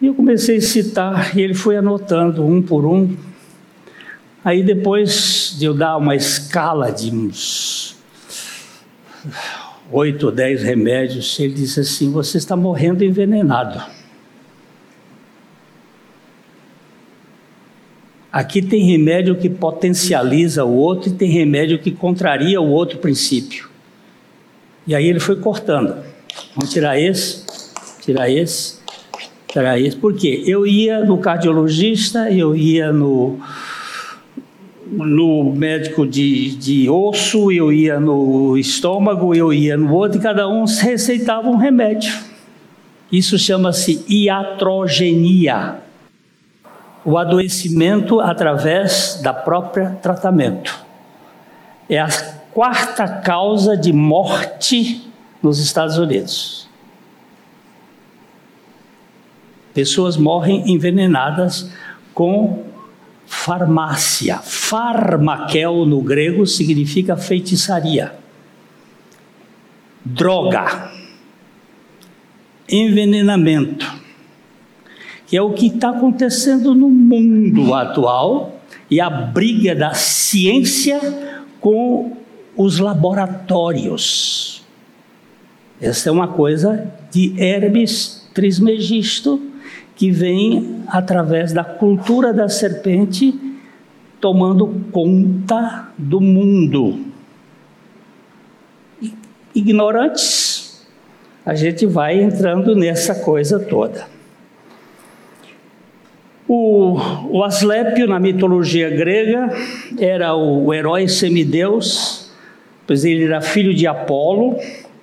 E 0.00 0.06
eu 0.06 0.14
comecei 0.14 0.56
a 0.56 0.60
citar 0.60 1.38
e 1.38 1.42
ele 1.42 1.54
foi 1.54 1.76
anotando 1.76 2.44
um 2.44 2.60
por 2.60 2.84
um. 2.84 3.14
Aí 4.46 4.62
depois 4.62 5.56
de 5.58 5.64
eu 5.64 5.74
dar 5.74 5.96
uma 5.96 6.14
escala 6.14 6.92
de 6.92 7.10
uns 7.10 7.96
oito 9.90 10.26
ou 10.26 10.30
dez 10.30 10.62
remédios, 10.62 11.36
ele 11.40 11.54
disse 11.54 11.80
assim: 11.80 12.12
Você 12.12 12.38
está 12.38 12.54
morrendo 12.54 13.02
envenenado. 13.02 13.82
Aqui 18.30 18.62
tem 18.62 18.84
remédio 18.84 19.34
que 19.34 19.50
potencializa 19.50 20.64
o 20.64 20.72
outro 20.72 21.10
e 21.10 21.14
tem 21.14 21.28
remédio 21.28 21.80
que 21.80 21.90
contraria 21.90 22.60
o 22.60 22.70
outro 22.70 23.00
princípio. 23.00 23.68
E 24.86 24.94
aí 24.94 25.08
ele 25.08 25.18
foi 25.18 25.40
cortando. 25.40 26.04
Vamos 26.54 26.72
tirar 26.72 26.96
esse, 26.96 27.44
tirar 28.00 28.30
esse, 28.30 28.78
tirar 29.48 29.80
esse. 29.80 29.96
Por 29.96 30.14
quê? 30.14 30.44
Eu 30.46 30.64
ia 30.64 31.04
no 31.04 31.18
cardiologista, 31.18 32.30
eu 32.30 32.54
ia 32.54 32.92
no 32.92 33.40
no 34.90 35.52
médico 35.52 36.06
de, 36.06 36.56
de 36.56 36.88
osso, 36.88 37.50
eu 37.50 37.72
ia 37.72 37.98
no 37.98 38.56
estômago, 38.56 39.34
eu 39.34 39.52
ia 39.52 39.76
no 39.76 39.92
outro, 39.92 40.18
e 40.18 40.22
cada 40.22 40.48
um 40.48 40.64
receitava 40.64 41.48
um 41.48 41.56
remédio. 41.56 42.14
Isso 43.10 43.38
chama-se 43.38 44.04
iatrogenia. 44.08 45.80
O 47.04 47.16
adoecimento 47.16 48.20
através 48.20 49.20
da 49.22 49.32
própria 49.32 49.90
tratamento. 50.02 50.76
É 51.88 52.00
a 52.00 52.08
quarta 52.52 53.06
causa 53.06 53.76
de 53.76 53.92
morte 53.92 55.08
nos 55.40 55.60
Estados 55.60 55.98
Unidos. 55.98 56.68
Pessoas 59.72 60.16
morrem 60.16 60.72
envenenadas 60.72 61.70
com 62.12 62.65
farmácia. 63.26 64.38
Farmaquel 64.38 65.84
no 65.84 66.00
grego 66.00 66.46
significa 66.46 67.16
feitiçaria. 67.16 68.14
Droga. 70.04 70.92
Envenenamento. 72.68 73.92
Que 75.26 75.36
é 75.36 75.42
o 75.42 75.52
que 75.52 75.66
está 75.66 75.90
acontecendo 75.90 76.74
no 76.74 76.88
mundo 76.88 77.74
atual 77.74 78.60
e 78.88 79.00
a 79.00 79.10
briga 79.10 79.74
da 79.74 79.92
ciência 79.92 81.00
com 81.60 82.16
os 82.56 82.78
laboratórios. 82.78 84.64
Essa 85.80 86.08
é 86.08 86.12
uma 86.12 86.28
coisa 86.28 86.90
de 87.10 87.34
Hermes 87.36 88.28
Trismegisto 88.32 89.42
que 89.96 90.10
vem 90.10 90.82
através 90.86 91.52
da 91.52 91.64
cultura 91.64 92.32
da 92.32 92.48
serpente 92.48 93.34
tomando 94.20 94.84
conta 94.92 95.88
do 95.96 96.20
mundo. 96.20 97.00
Ignorantes, 99.54 100.86
a 101.44 101.54
gente 101.54 101.86
vai 101.86 102.20
entrando 102.22 102.76
nessa 102.76 103.14
coisa 103.14 103.58
toda. 103.58 104.06
O, 106.46 106.96
o 107.30 107.42
Asclépio, 107.42 108.06
na 108.06 108.20
mitologia 108.20 108.90
grega, 108.90 109.50
era 109.98 110.36
o 110.36 110.72
herói 110.72 111.08
semideus, 111.08 112.30
pois 112.86 113.04
ele 113.04 113.24
era 113.24 113.40
filho 113.40 113.74
de 113.74 113.86
Apolo 113.86 114.56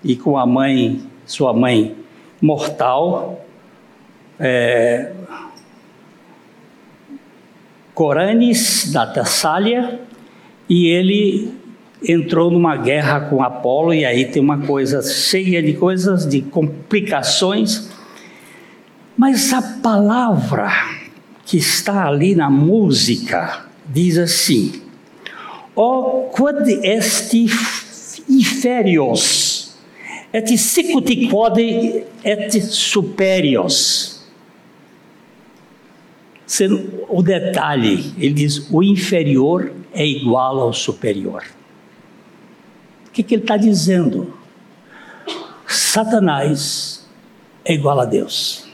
e 0.04 0.16
com 0.16 0.38
a 0.38 0.46
mãe, 0.46 1.02
sua 1.26 1.52
mãe 1.52 1.96
mortal, 2.42 3.43
é, 4.40 5.12
Coranes 7.94 8.92
da 8.92 9.06
Tessália 9.06 10.00
e 10.68 10.88
ele 10.88 11.54
entrou 12.08 12.50
numa 12.50 12.76
guerra 12.76 13.22
com 13.22 13.44
Apolo 13.44 13.94
e 13.94 14.04
aí 14.04 14.26
tem 14.26 14.42
uma 14.42 14.58
coisa 14.60 15.02
cheia 15.02 15.62
de 15.62 15.74
coisas, 15.74 16.28
de 16.28 16.42
complicações. 16.42 17.90
Mas 19.16 19.54
a 19.54 19.62
palavra 19.62 20.72
que 21.46 21.58
está 21.58 22.08
ali 22.08 22.36
na 22.36 22.50
música 22.50 23.66
diz 23.86 24.18
assim: 24.18 24.82
O 25.76 26.30
quod 26.32 26.68
est 26.84 27.34
inferios 28.28 29.76
et 30.34 30.58
sicuti 30.58 31.28
quod 31.28 31.60
et 31.60 32.62
superios 32.62 34.13
sendo 36.46 37.06
o 37.10 37.22
detalhe, 37.22 38.14
ele 38.18 38.34
diz: 38.34 38.68
o 38.72 38.84
inferior 38.84 39.72
é 39.94 40.06
igual 40.06 40.60
ao 40.60 40.74
superior. 40.74 41.44
O 43.08 43.12
que, 43.12 43.24
que 43.24 43.36
ele 43.36 43.44
está 43.44 43.58
dizendo? 43.58 44.34
Satanás 45.68 47.08
é 47.64 47.74
igual 47.74 48.00
a 48.00 48.06
Deus. 48.06 48.68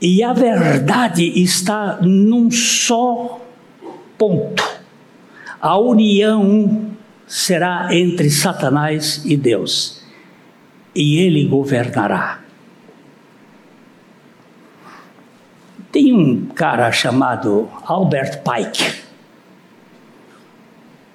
E 0.00 0.22
a 0.22 0.32
verdade 0.32 1.24
está 1.40 2.00
num 2.02 2.50
só 2.50 3.40
ponto. 4.18 4.62
A 5.60 5.78
união 5.78 6.90
será 7.24 7.88
entre 7.92 8.28
Satanás 8.28 9.22
e 9.24 9.36
Deus. 9.36 10.02
E 10.92 11.18
ele 11.18 11.44
governará. 11.46 12.41
Tem 15.92 16.10
um 16.14 16.46
cara 16.46 16.90
chamado 16.90 17.68
Albert 17.84 18.40
Pike, 18.42 19.02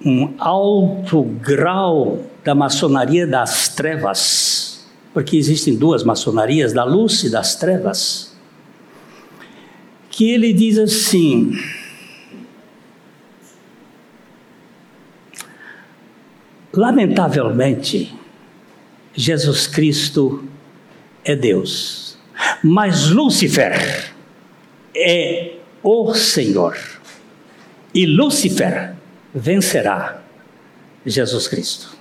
um 0.06 0.32
alto 0.38 1.24
grau 1.24 2.24
da 2.44 2.54
maçonaria 2.54 3.26
das 3.26 3.68
trevas, 3.68 4.88
porque 5.12 5.36
existem 5.36 5.74
duas 5.74 6.04
maçonarias, 6.04 6.72
da 6.72 6.84
luz 6.84 7.24
e 7.24 7.30
das 7.30 7.56
trevas, 7.56 8.36
que 10.10 10.30
ele 10.30 10.52
diz 10.52 10.78
assim: 10.78 11.50
Lamentavelmente, 16.72 18.16
Jesus 19.12 19.66
Cristo 19.66 20.44
é 21.24 21.34
Deus, 21.34 22.16
mas 22.62 23.10
Lúcifer 23.10 24.16
é 24.98 25.54
o 25.82 26.12
Senhor. 26.14 26.76
E 27.94 28.04
Lúcifer 28.04 28.94
vencerá 29.34 30.20
Jesus 31.06 31.48
Cristo. 31.48 31.96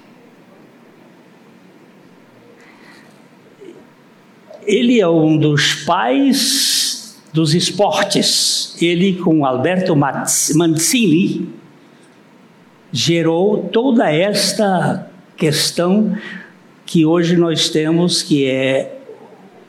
Ele 4.66 5.00
é 5.00 5.08
um 5.08 5.38
dos 5.38 5.86
pais 5.86 7.22
dos 7.32 7.54
esportes. 7.54 8.76
Ele, 8.82 9.14
com 9.16 9.46
Alberto 9.46 9.96
Mancini, 9.96 11.50
gerou 12.92 13.70
toda 13.70 14.12
esta 14.12 15.10
questão 15.38 16.18
que 16.86 17.06
hoje 17.06 17.38
nós 17.38 17.70
temos, 17.70 18.22
que 18.22 18.46
é 18.46 18.98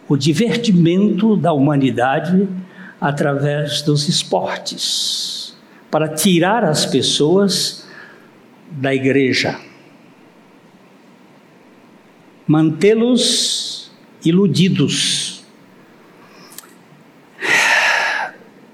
o 0.09 0.17
divertimento 0.17 1.37
da 1.37 1.53
humanidade 1.53 2.49
através 3.01 3.83
dos 3.83 4.09
esportes, 4.09 5.57
para 5.91 6.09
tirar 6.09 6.65
as 6.65 6.87
pessoas 6.87 7.87
da 8.71 8.95
igreja. 8.95 9.59
mantê-los 12.49 13.93
iludidos. 14.25 15.45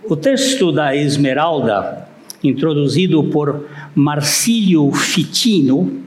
O 0.04 0.14
texto 0.14 0.70
da 0.70 0.94
Esmeralda, 0.94 2.06
introduzido 2.42 3.24
por 3.24 3.66
Marcílio 3.94 4.92
Fitino, 4.92 6.04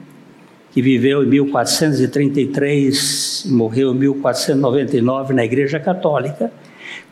que 0.72 0.80
viveu 0.80 1.24
em 1.24 1.26
1433 1.26 3.44
e 3.46 3.52
morreu 3.52 3.92
em 3.92 3.98
1499 3.98 5.34
na 5.34 5.44
Igreja 5.44 5.78
Católica, 5.78 6.50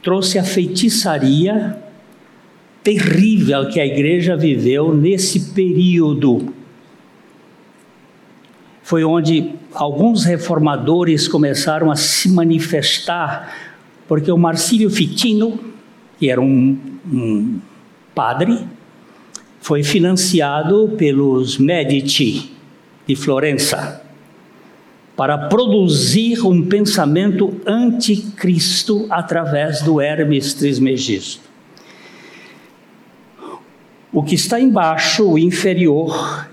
trouxe 0.07 0.38
a 0.38 0.45
feitiçaria 0.45 1.77
terrível 2.81 3.69
que 3.69 3.81
a 3.81 3.85
igreja 3.85 4.37
viveu 4.37 4.95
nesse 4.95 5.53
período. 5.53 6.55
Foi 8.85 9.03
onde 9.03 9.51
alguns 9.75 10.25
reformadores 10.25 11.27
começaram 11.27 11.90
a 11.90 11.97
se 11.97 12.29
manifestar, 12.29 13.53
porque 14.07 14.31
o 14.31 14.38
Marcílio 14.38 14.88
Fitino, 14.88 15.59
que 16.21 16.31
era 16.31 16.40
um, 16.40 16.79
um 17.12 17.59
padre, 18.14 18.61
foi 19.59 19.83
financiado 19.83 20.95
pelos 20.97 21.59
Medici 21.59 22.53
de 23.09 23.16
Florença 23.16 24.06
para 25.16 25.48
produzir 25.48 26.46
um 26.46 26.62
pensamento 26.62 27.59
anticristo 27.66 29.07
através 29.09 29.81
do 29.81 29.98
Hermes 29.98 30.52
Trismegisto. 30.52 31.46
O 34.12 34.22
que 34.22 34.35
está 34.35 34.61
embaixo, 34.61 35.26
o 35.26 35.38
inferior, 35.38 36.46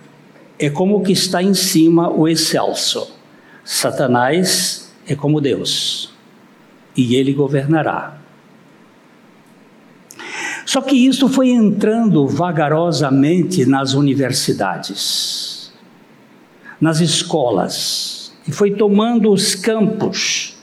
é 0.57 0.69
como 0.69 0.97
o 0.97 1.03
que 1.03 1.11
está 1.11 1.43
em 1.43 1.53
cima, 1.53 2.09
o 2.09 2.27
excelso. 2.27 3.11
Satanás 3.65 4.93
é 5.05 5.13
como 5.15 5.41
Deus, 5.41 6.13
e 6.95 7.15
ele 7.15 7.33
governará. 7.33 8.17
Só 10.65 10.81
que 10.81 10.95
isso 10.95 11.27
foi 11.27 11.49
entrando 11.49 12.25
vagarosamente 12.27 13.65
nas 13.65 13.93
universidades, 13.93 15.73
nas 16.79 17.01
escolas, 17.01 18.12
e 18.47 18.51
foi 18.51 18.71
tomando 18.71 19.31
os 19.31 19.55
campos 19.55 20.57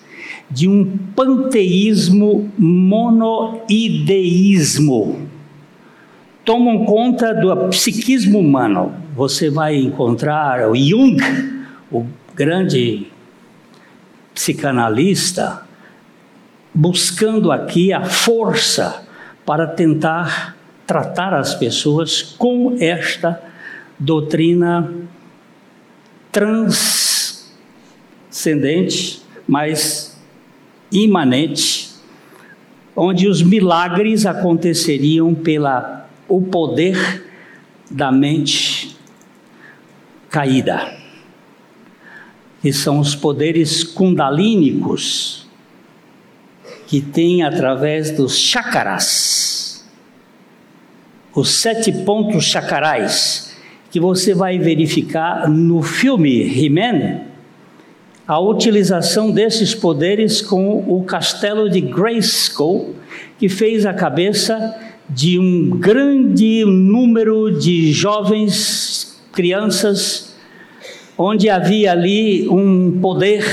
de 0.51 0.69
um 0.69 0.99
panteísmo 1.15 2.51
monoideísmo 2.59 5.31
tomam 6.51 6.85
conta 6.85 7.33
do 7.33 7.69
psiquismo 7.69 8.41
humano. 8.41 8.93
Você 9.15 9.51
vai 9.51 9.77
encontrar 9.77 10.69
o 10.69 10.75
Jung, 10.75 11.17
o 11.93 12.05
grande 12.35 13.07
psicanalista, 14.35 15.63
buscando 16.75 17.53
aqui 17.53 17.93
a 17.93 18.05
força 18.05 19.05
para 19.47 19.67
tentar 19.67 20.57
tratar 20.87 21.35
as 21.35 21.55
pessoas 21.55 22.21
com 22.21 22.77
esta 22.81 23.41
doutrina 23.97 24.93
transcendente, 28.41 29.23
mas 29.47 30.19
imanente, 30.91 31.91
onde 32.97 33.29
os 33.29 33.43
milagres 33.43 34.25
aconteceriam 34.25 35.35
pela 35.35 36.09
o 36.27 36.41
poder 36.41 37.27
da 37.91 38.11
mente 38.11 38.97
caída, 40.31 40.97
que 42.63 42.73
são 42.73 42.99
os 42.99 43.15
poderes 43.15 43.85
kundalínicos 43.85 45.47
que 46.87 47.01
tem 47.01 47.43
através 47.43 48.11
dos 48.11 48.37
chakras, 48.37 49.89
os 51.35 51.51
sete 51.51 51.93
pontos 52.05 52.45
chakrais, 52.45 53.57
que 53.91 54.01
você 54.01 54.35
vai 54.35 54.59
verificar 54.59 55.49
no 55.49 55.83
filme 55.83 56.43
He-Man, 56.43 57.30
a 58.31 58.39
utilização 58.39 59.33
desses 59.33 59.75
poderes 59.75 60.41
com 60.41 60.85
o 60.87 61.03
castelo 61.03 61.69
de 61.69 61.81
Grayskull, 61.81 62.95
que 63.37 63.49
fez 63.49 63.85
a 63.85 63.93
cabeça 63.93 64.73
de 65.09 65.37
um 65.37 65.71
grande 65.71 66.65
número 66.65 67.59
de 67.59 67.93
jovens, 67.93 69.21
crianças, 69.33 70.37
onde 71.19 71.51
havia 71.51 71.91
ali 71.91 72.49
um 72.49 73.01
poder 73.03 73.45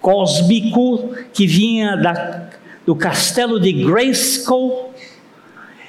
cósmico 0.00 1.14
que 1.32 1.46
vinha 1.46 1.94
da, 1.94 2.48
do 2.84 2.96
castelo 2.96 3.60
de 3.60 3.72
Grayskull 3.72 4.92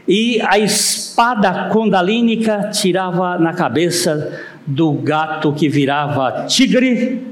e 0.08 0.40
a 0.44 0.60
espada 0.60 1.70
condalínica 1.70 2.70
tirava 2.72 3.40
na 3.40 3.54
cabeça 3.54 4.40
do 4.68 4.92
gato 4.94 5.52
que 5.54 5.68
virava 5.68 6.46
tigre 6.46 7.31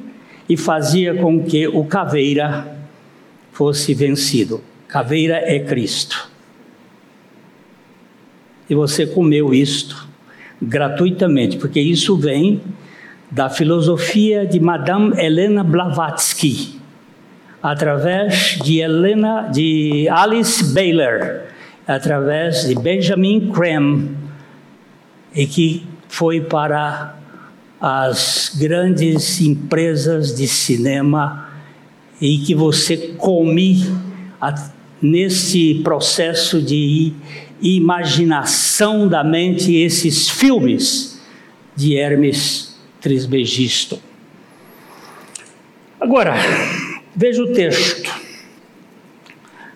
e 0.50 0.58
fazia 0.58 1.14
com 1.14 1.44
que 1.44 1.68
o 1.68 1.86
caveira 1.86 2.76
fosse 3.54 3.94
vencido. 3.94 4.62
Caveira 4.88 5.36
é 5.36 5.60
Cristo 5.60 6.30
e 8.70 8.76
você 8.76 9.08
comeu 9.08 9.54
isto 9.54 10.08
gratuitamente, 10.62 11.58
porque 11.58 11.80
isso 11.80 12.16
vem 12.16 12.62
da 13.32 13.50
filosofia 13.50 14.46
de 14.46 14.60
Madame 14.60 15.18
Helena 15.20 15.64
Blavatsky, 15.64 16.80
através 17.62 18.60
de 18.64 18.80
Helena, 18.80 19.50
de 19.52 20.08
Alice 20.10 20.74
Baylor, 20.74 21.42
através 21.88 22.68
de 22.68 22.76
Benjamin 22.76 23.52
Creme, 23.52 24.16
e 25.34 25.46
que 25.46 25.86
foi 26.08 26.42
para 26.42 27.16
as 27.80 28.56
grandes 28.58 29.40
empresas 29.42 30.36
de 30.36 30.48
cinema 30.48 31.50
e 32.20 32.40
que 32.40 32.54
você 32.54 33.16
come 33.18 33.86
nesse 35.02 35.76
processo 35.84 36.62
de 36.62 37.14
imaginação 37.62 39.08
da 39.08 39.24
mente 39.24 39.76
esses 39.76 40.30
filmes 40.30 41.22
de 41.76 41.96
Hermes 41.96 42.78
Trismegisto. 43.00 44.00
Agora, 46.00 46.36
veja 47.16 47.44
o 47.44 47.54
texto. 47.54 48.14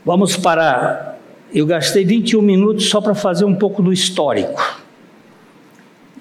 Vamos 0.05 0.35
para. 0.35 1.17
Eu 1.53 1.65
gastei 1.65 2.03
21 2.03 2.41
minutos 2.41 2.89
só 2.89 2.99
para 2.99 3.13
fazer 3.13 3.45
um 3.45 3.55
pouco 3.55 3.81
do 3.81 3.93
histórico. 3.93 4.72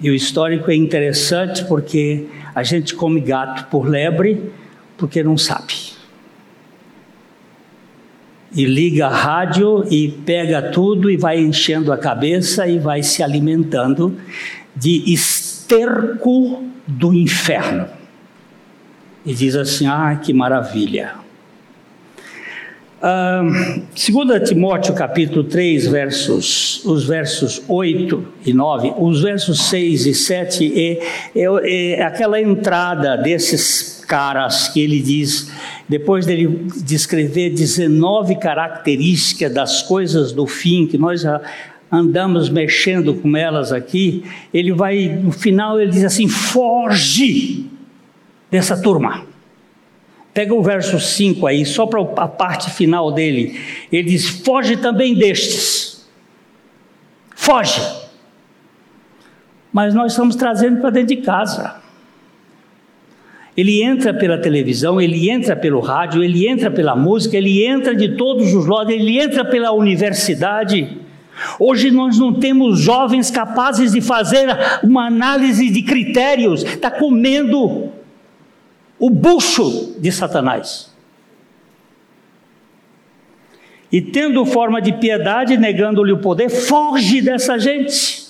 E 0.03 0.11
o 0.11 0.13
histórico 0.13 0.69
é 0.69 0.75
interessante 0.75 1.65
porque 1.65 2.27
a 2.53 2.61
gente 2.61 2.93
come 2.93 3.19
gato 3.21 3.67
por 3.71 3.87
lebre 3.87 4.51
porque 4.97 5.23
não 5.23 5.37
sabe 5.37 5.93
e 8.55 8.65
liga 8.65 9.07
a 9.07 9.09
rádio 9.09 9.83
e 9.89 10.09
pega 10.09 10.61
tudo 10.61 11.09
e 11.09 11.17
vai 11.17 11.39
enchendo 11.39 11.91
a 11.91 11.97
cabeça 11.97 12.67
e 12.67 12.77
vai 12.77 13.01
se 13.01 13.23
alimentando 13.23 14.15
de 14.75 15.11
esterco 15.11 16.63
do 16.85 17.13
inferno. 17.13 17.87
E 19.25 19.33
diz 19.33 19.55
assim: 19.55 19.87
ah, 19.87 20.19
que 20.21 20.33
maravilha. 20.33 21.22
Uh, 23.03 23.81
2 23.93 24.47
Timóteo 24.47 24.93
capítulo 24.93 25.43
3, 25.43 25.87
versos, 25.87 26.81
os 26.85 27.05
versos 27.05 27.61
8 27.67 28.25
e 28.45 28.53
9, 28.53 28.93
os 28.97 29.21
versos 29.21 29.63
6 29.63 30.05
e 30.05 30.13
7 30.13 30.73
é, 30.73 31.05
é, 31.35 31.95
é 31.95 32.01
aquela 32.01 32.39
entrada 32.39 33.17
desses 33.17 34.01
caras 34.07 34.69
que 34.69 34.79
ele 34.79 35.01
diz, 35.01 35.51
depois 35.89 36.25
dele 36.25 36.65
descrever 36.85 37.49
19 37.49 38.37
características 38.37 39.53
das 39.53 39.81
coisas 39.81 40.31
do 40.31 40.47
fim, 40.47 40.87
que 40.87 40.97
nós 40.97 41.23
já 41.23 41.41
andamos 41.91 42.49
mexendo 42.49 43.15
com 43.15 43.35
elas 43.35 43.73
aqui, 43.73 44.23
ele 44.53 44.71
vai, 44.71 45.09
no 45.09 45.33
final 45.33 45.77
ele 45.77 45.91
diz 45.91 46.05
assim: 46.05 46.29
foge 46.29 47.65
dessa 48.49 48.81
turma. 48.81 49.32
Pega 50.33 50.53
o 50.53 50.63
verso 50.63 50.99
5 50.99 51.45
aí, 51.45 51.65
só 51.65 51.85
para 51.85 52.01
a 52.01 52.27
parte 52.27 52.71
final 52.71 53.11
dele. 53.11 53.59
Ele 53.91 54.09
diz: 54.09 54.27
foge 54.27 54.77
também 54.77 55.13
destes. 55.13 56.09
Foge. 57.35 57.81
Mas 59.71 59.93
nós 59.93 60.13
estamos 60.13 60.35
trazendo 60.35 60.81
para 60.81 60.89
dentro 60.89 61.15
de 61.15 61.21
casa. 61.21 61.81
Ele 63.55 63.83
entra 63.83 64.11
pela 64.11 64.37
televisão, 64.39 64.99
ele 64.99 65.29
entra 65.29 65.55
pelo 65.55 65.79
rádio, 65.79 66.23
ele 66.23 66.47
entra 66.47 66.71
pela 66.71 66.95
música, 66.95 67.37
ele 67.37 67.63
entra 67.63 67.95
de 67.95 68.15
todos 68.15 68.51
os 68.53 68.65
lados, 68.65 68.91
ele 68.91 69.19
entra 69.19 69.45
pela 69.45 69.71
universidade. 69.71 70.97
Hoje 71.59 71.91
nós 71.91 72.17
não 72.17 72.33
temos 72.33 72.79
jovens 72.79 73.29
capazes 73.29 73.91
de 73.91 74.01
fazer 74.01 74.47
uma 74.83 75.05
análise 75.05 75.69
de 75.69 75.83
critérios, 75.83 76.63
está 76.63 76.89
comendo 76.89 77.91
o 79.03 79.09
bucho 79.09 79.95
de 79.99 80.13
Satanás. 80.13 80.89
E 83.91 83.99
tendo 83.99 84.45
forma 84.45 84.81
de 84.81 84.93
piedade, 84.93 85.57
negando-lhe 85.57 86.13
o 86.13 86.19
poder, 86.19 86.47
foge 86.47 87.21
dessa 87.21 87.59
gente. 87.59 88.27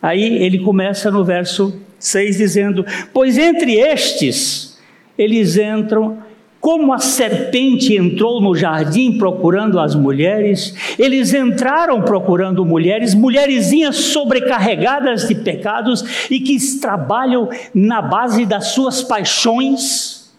Aí 0.00 0.44
ele 0.44 0.60
começa 0.60 1.10
no 1.10 1.24
verso 1.24 1.76
6 1.98 2.36
dizendo: 2.36 2.86
Pois 3.12 3.36
entre 3.36 3.74
estes 3.74 4.80
eles 5.18 5.56
entram 5.56 6.22
como 6.64 6.94
a 6.94 6.98
serpente 6.98 7.94
entrou 7.94 8.40
no 8.40 8.54
jardim 8.54 9.18
procurando 9.18 9.78
as 9.78 9.94
mulheres, 9.94 10.74
eles 10.98 11.34
entraram 11.34 12.00
procurando 12.00 12.64
mulheres, 12.64 13.14
mulherzinhas 13.14 13.96
sobrecarregadas 13.96 15.28
de 15.28 15.34
pecados 15.34 16.30
e 16.30 16.40
que 16.40 16.56
trabalham 16.80 17.50
na 17.74 18.00
base 18.00 18.46
das 18.46 18.68
suas 18.68 19.02
paixões. 19.02 20.34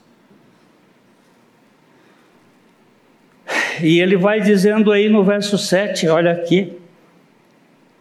E 3.79 3.99
ele 3.99 4.17
vai 4.17 4.41
dizendo 4.41 4.91
aí 4.91 5.07
no 5.07 5.23
verso 5.23 5.59
7, 5.59 6.07
olha 6.07 6.31
aqui, 6.31 6.73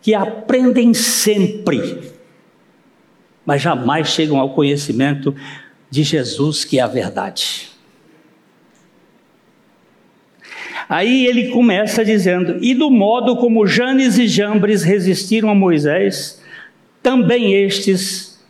que 0.01 0.15
aprendem 0.15 0.95
sempre, 0.95 2.11
mas 3.45 3.61
jamais 3.61 4.09
chegam 4.09 4.41
ao 4.41 4.55
conhecimento 4.55 5.37
de 5.91 6.03
Jesus, 6.03 6.65
que 6.65 6.79
é 6.79 6.83
a 6.83 6.87
verdade. 6.87 7.74
Aí 10.89 11.27
ele 11.27 11.49
começa 11.49 12.05
dizendo: 12.05 12.59
E 12.61 12.75
do 12.75 12.91
modo 12.91 13.37
como 13.37 13.67
Janes 13.67 14.19
e 14.19 14.27
Jambres 14.27 14.83
resistiram 14.83 15.51
a 15.51 15.55
Moisés, 15.55 16.43
também 17.03 17.55
estes 17.55 18.43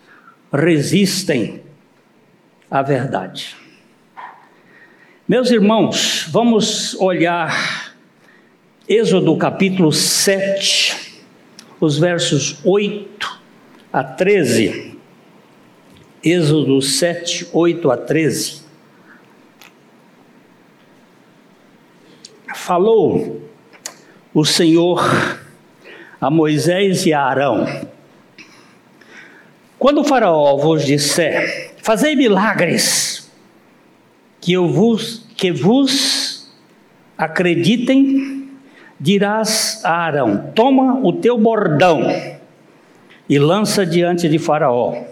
resistem 0.53 1.63
à 2.71 2.83
verdade. 2.83 3.57
Meus 5.27 5.51
irmãos, 5.51 6.27
vamos 6.31 6.95
olhar 7.01 7.95
Êxodo 8.87 9.35
capítulo 9.39 9.91
7, 9.91 11.23
os 11.81 11.99
versos 11.99 12.59
8 12.63 13.41
a 13.91 14.05
13. 14.05 14.99
Êxodo 16.23 16.83
7, 16.83 17.49
8 17.53 17.91
a 17.91 17.97
13. 17.97 18.64
Falou 22.65 23.43
o 24.33 24.43
Senhor 24.43 25.05
a 26.19 26.31
Moisés 26.31 27.05
e 27.05 27.13
a 27.13 27.21
Arão: 27.21 27.67
Quando 29.79 30.01
o 30.01 30.05
Faraó 30.05 30.57
vos 30.57 30.83
disser, 30.83 31.75
fazei 31.83 32.17
milagres, 32.17 33.31
que 34.41 34.55
eu 34.55 34.67
vos 34.67 35.27
que 35.37 35.53
vos 35.53 36.51
acreditem, 37.19 38.49
dirás 38.99 39.83
a 39.85 39.93
Arão: 39.93 40.51
Toma 40.55 41.01
o 41.03 41.13
teu 41.13 41.37
bordão 41.37 42.01
e 43.29 43.39
lança 43.39 43.85
diante 43.85 44.27
de 44.27 44.39
Faraó, 44.39 45.05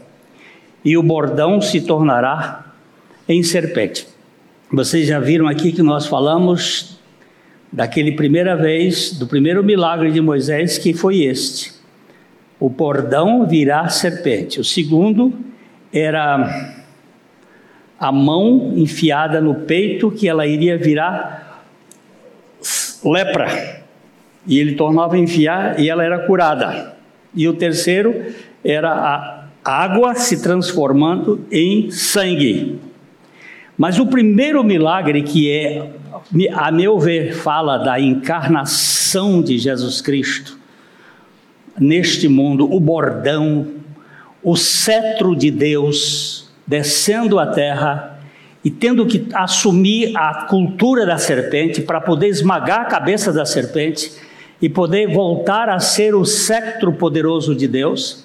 e 0.83 0.97
o 0.97 1.03
bordão 1.03 1.61
se 1.61 1.83
tornará 1.83 2.73
em 3.29 3.43
serpente. 3.43 4.09
Vocês 4.73 5.07
já 5.07 5.21
viram 5.21 5.47
aqui 5.47 5.71
que 5.71 5.83
nós 5.83 6.07
falamos 6.07 7.02
daquele 7.73 8.13
primeira 8.13 8.55
vez, 8.55 9.13
do 9.13 9.27
primeiro 9.27 9.65
milagre 9.65 10.13
de 10.13 10.21
Moisés, 10.21 10.77
que 10.77 10.93
foi 10.93 11.23
este: 11.23 11.73
o 12.61 12.69
bordão 12.69 13.47
virá 13.47 13.89
serpente. 13.89 14.61
O 14.61 14.65
segundo 14.65 15.33
era 15.93 16.83
a 17.99 18.13
mão 18.13 18.73
enfiada 18.77 19.41
no 19.41 19.55
peito, 19.55 20.11
que 20.11 20.29
ela 20.29 20.47
iria 20.47 20.77
virar 20.77 21.65
lepra. 23.05 23.83
E 24.47 24.59
ele 24.59 24.75
tornava 24.75 25.15
a 25.15 25.19
enfiar 25.19 25.79
e 25.79 25.89
ela 25.89 26.05
era 26.05 26.19
curada. 26.27 26.97
E 27.35 27.49
o 27.49 27.55
terceiro 27.55 28.27
era 28.65 28.91
a 28.91 29.47
água 29.65 30.15
se 30.15 30.43
transformando 30.43 31.47
em 31.51 31.91
sangue. 31.91 32.81
Mas 33.79 33.99
o 33.99 34.07
primeiro 34.07 34.63
milagre, 34.65 35.23
que 35.23 35.51
é 35.51 35.91
a 36.53 36.71
meu 36.71 36.99
ver, 36.99 37.35
fala 37.35 37.79
da 37.79 38.01
encarnação 38.01 39.43
de 39.43 39.59
Jesus 39.59 40.01
Cristo 40.01 40.59
neste 41.79 42.29
mundo, 42.29 42.71
o 42.73 42.79
bordão, 42.79 43.67
o 44.43 44.57
cetro 44.57 45.35
de 45.35 45.51
Deus 45.51 46.51
descendo 46.67 47.39
à 47.39 47.47
terra 47.47 48.19
e 48.65 48.71
tendo 48.71 49.07
que 49.07 49.27
assumir 49.35 50.17
a 50.17 50.45
cultura 50.45 51.05
da 51.05 51.19
serpente 51.19 51.81
para 51.83 52.01
poder 52.01 52.29
esmagar 52.29 52.81
a 52.81 52.85
cabeça 52.87 53.33
da 53.33 53.45
serpente 53.45 54.13
e 54.61 54.69
poder 54.69 55.13
voltar 55.13 55.69
a 55.69 55.81
ser 55.81 56.15
o 56.15 56.25
cetro 56.25 56.93
poderoso 56.93 57.55
de 57.55 57.67
Deus. 57.67 58.25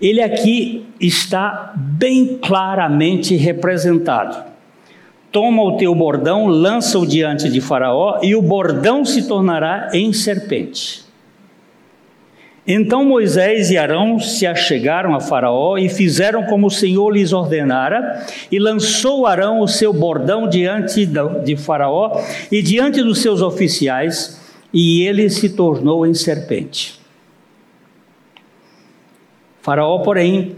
Ele 0.00 0.22
aqui 0.22 0.86
está 0.98 1.74
bem 1.76 2.38
claramente 2.38 3.36
representado 3.36 4.49
toma 5.32 5.62
o 5.62 5.76
teu 5.76 5.94
bordão, 5.94 6.46
lança-o 6.46 7.06
diante 7.06 7.48
de 7.48 7.60
Faraó, 7.60 8.18
e 8.22 8.34
o 8.34 8.42
bordão 8.42 9.04
se 9.04 9.26
tornará 9.26 9.90
em 9.92 10.12
serpente. 10.12 11.04
Então 12.66 13.04
Moisés 13.04 13.70
e 13.70 13.78
Arão 13.78 14.18
se 14.18 14.46
achegaram 14.46 15.14
a 15.14 15.20
Faraó 15.20 15.78
e 15.78 15.88
fizeram 15.88 16.44
como 16.44 16.66
o 16.66 16.70
Senhor 16.70 17.10
lhes 17.10 17.32
ordenara, 17.32 18.24
e 18.50 18.58
lançou 18.58 19.26
Arão 19.26 19.60
o 19.60 19.68
seu 19.68 19.92
bordão 19.92 20.48
diante 20.48 21.06
de 21.06 21.56
Faraó 21.56 22.20
e 22.50 22.62
diante 22.62 23.02
dos 23.02 23.20
seus 23.20 23.40
oficiais, 23.40 24.40
e 24.72 25.02
ele 25.02 25.28
se 25.30 25.50
tornou 25.50 26.06
em 26.06 26.14
serpente. 26.14 27.00
Faraó, 29.62 29.98
porém, 29.98 30.56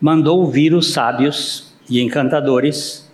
mandou 0.00 0.46
vir 0.46 0.74
os 0.74 0.92
sábios 0.92 1.74
e 1.88 2.00
encantadores 2.00 3.09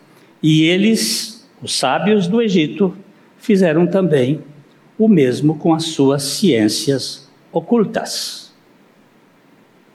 e 0.49 0.63
eles, 0.63 1.45
os 1.61 1.77
sábios 1.77 2.29
do 2.29 2.41
Egito, 2.41 2.97
fizeram 3.37 3.85
também 3.85 4.45
o 4.97 5.09
mesmo 5.09 5.59
com 5.59 5.75
as 5.75 5.87
suas 5.87 6.23
ciências 6.23 7.29
ocultas. 7.51 8.53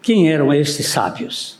Quem 0.02 0.30
eram 0.30 0.54
estes 0.54 0.88
sábios? 0.88 1.58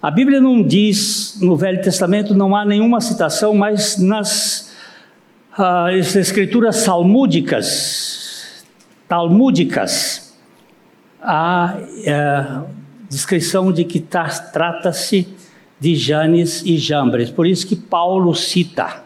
A 0.00 0.08
Bíblia 0.08 0.40
não 0.40 0.62
diz, 0.62 1.40
no 1.40 1.56
Velho 1.56 1.82
Testamento 1.82 2.32
não 2.32 2.54
há 2.54 2.64
nenhuma 2.64 3.00
citação, 3.00 3.56
mas 3.56 3.98
nas 3.98 4.72
ah, 5.58 5.88
escrituras 5.92 6.76
salmúdicas, 6.76 8.64
talmúdicas, 9.08 10.32
há 11.20 11.76
é, 12.04 12.46
descrição 13.08 13.72
de 13.72 13.84
que 13.84 13.98
trata-se 13.98 15.39
de 15.80 15.96
Janes 15.96 16.62
e 16.64 16.76
Jambres. 16.76 17.30
Por 17.30 17.46
isso 17.46 17.66
que 17.66 17.74
Paulo 17.74 18.34
cita. 18.34 19.02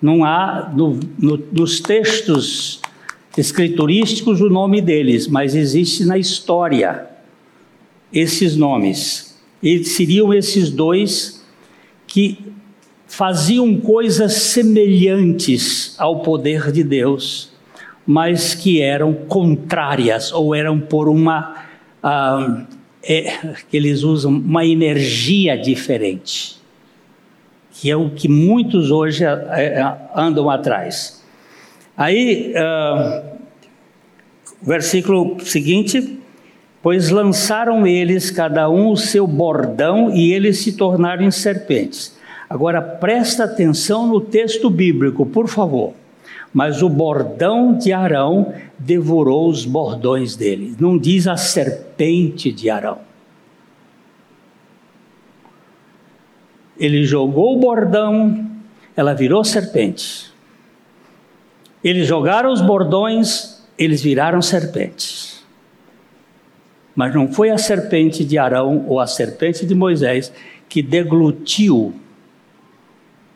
Não 0.00 0.24
há 0.24 0.70
no, 0.76 1.00
no, 1.18 1.42
nos 1.50 1.80
textos 1.80 2.82
escriturísticos 3.36 4.40
o 4.42 4.50
nome 4.50 4.82
deles, 4.82 5.26
mas 5.26 5.54
existe 5.54 6.04
na 6.04 6.18
história 6.18 7.06
esses 8.12 8.54
nomes. 8.54 9.38
E 9.62 9.82
seriam 9.84 10.32
esses 10.34 10.70
dois 10.70 11.44
que 12.06 12.38
faziam 13.06 13.78
coisas 13.80 14.34
semelhantes 14.34 15.94
ao 15.98 16.20
poder 16.20 16.70
de 16.70 16.84
Deus, 16.84 17.50
mas 18.06 18.54
que 18.54 18.80
eram 18.80 19.14
contrárias 19.14 20.32
ou 20.32 20.54
eram 20.54 20.78
por 20.78 21.08
uma 21.08 21.64
uh, 22.02 22.75
é 23.08 23.54
que 23.68 23.76
eles 23.76 24.02
usam 24.02 24.32
uma 24.32 24.64
energia 24.64 25.56
diferente, 25.56 26.56
que 27.72 27.90
é 27.90 27.96
o 27.96 28.10
que 28.10 28.28
muitos 28.28 28.90
hoje 28.90 29.24
é, 29.24 29.28
é, 29.28 29.96
andam 30.14 30.50
atrás. 30.50 31.22
Aí, 31.96 32.52
uh, 32.52 33.22
versículo 34.60 35.38
seguinte: 35.40 36.18
Pois 36.82 37.10
lançaram 37.10 37.86
eles 37.86 38.30
cada 38.30 38.68
um 38.68 38.90
o 38.90 38.96
seu 38.96 39.26
bordão 39.26 40.12
e 40.12 40.32
eles 40.32 40.58
se 40.58 40.76
tornaram 40.76 41.30
serpentes. 41.30 42.16
Agora 42.48 42.80
presta 42.80 43.44
atenção 43.44 44.06
no 44.06 44.20
texto 44.20 44.70
bíblico, 44.70 45.26
por 45.26 45.48
favor. 45.48 45.94
Mas 46.56 46.80
o 46.80 46.88
bordão 46.88 47.76
de 47.76 47.92
Arão 47.92 48.54
devorou 48.78 49.50
os 49.50 49.66
bordões 49.66 50.36
dele. 50.36 50.74
Não 50.80 50.96
diz 50.96 51.26
a 51.26 51.36
serpente 51.36 52.50
de 52.50 52.70
Arão. 52.70 53.00
Ele 56.78 57.04
jogou 57.04 57.58
o 57.58 57.60
bordão, 57.60 58.50
ela 58.96 59.12
virou 59.12 59.44
serpente. 59.44 60.32
Eles 61.84 62.08
jogaram 62.08 62.50
os 62.50 62.62
bordões, 62.62 63.62
eles 63.76 64.00
viraram 64.00 64.40
serpentes. 64.40 65.44
Mas 66.94 67.14
não 67.14 67.30
foi 67.30 67.50
a 67.50 67.58
serpente 67.58 68.24
de 68.24 68.38
Arão 68.38 68.86
ou 68.88 68.98
a 68.98 69.06
serpente 69.06 69.66
de 69.66 69.74
Moisés 69.74 70.32
que 70.70 70.80
deglutiu 70.80 71.94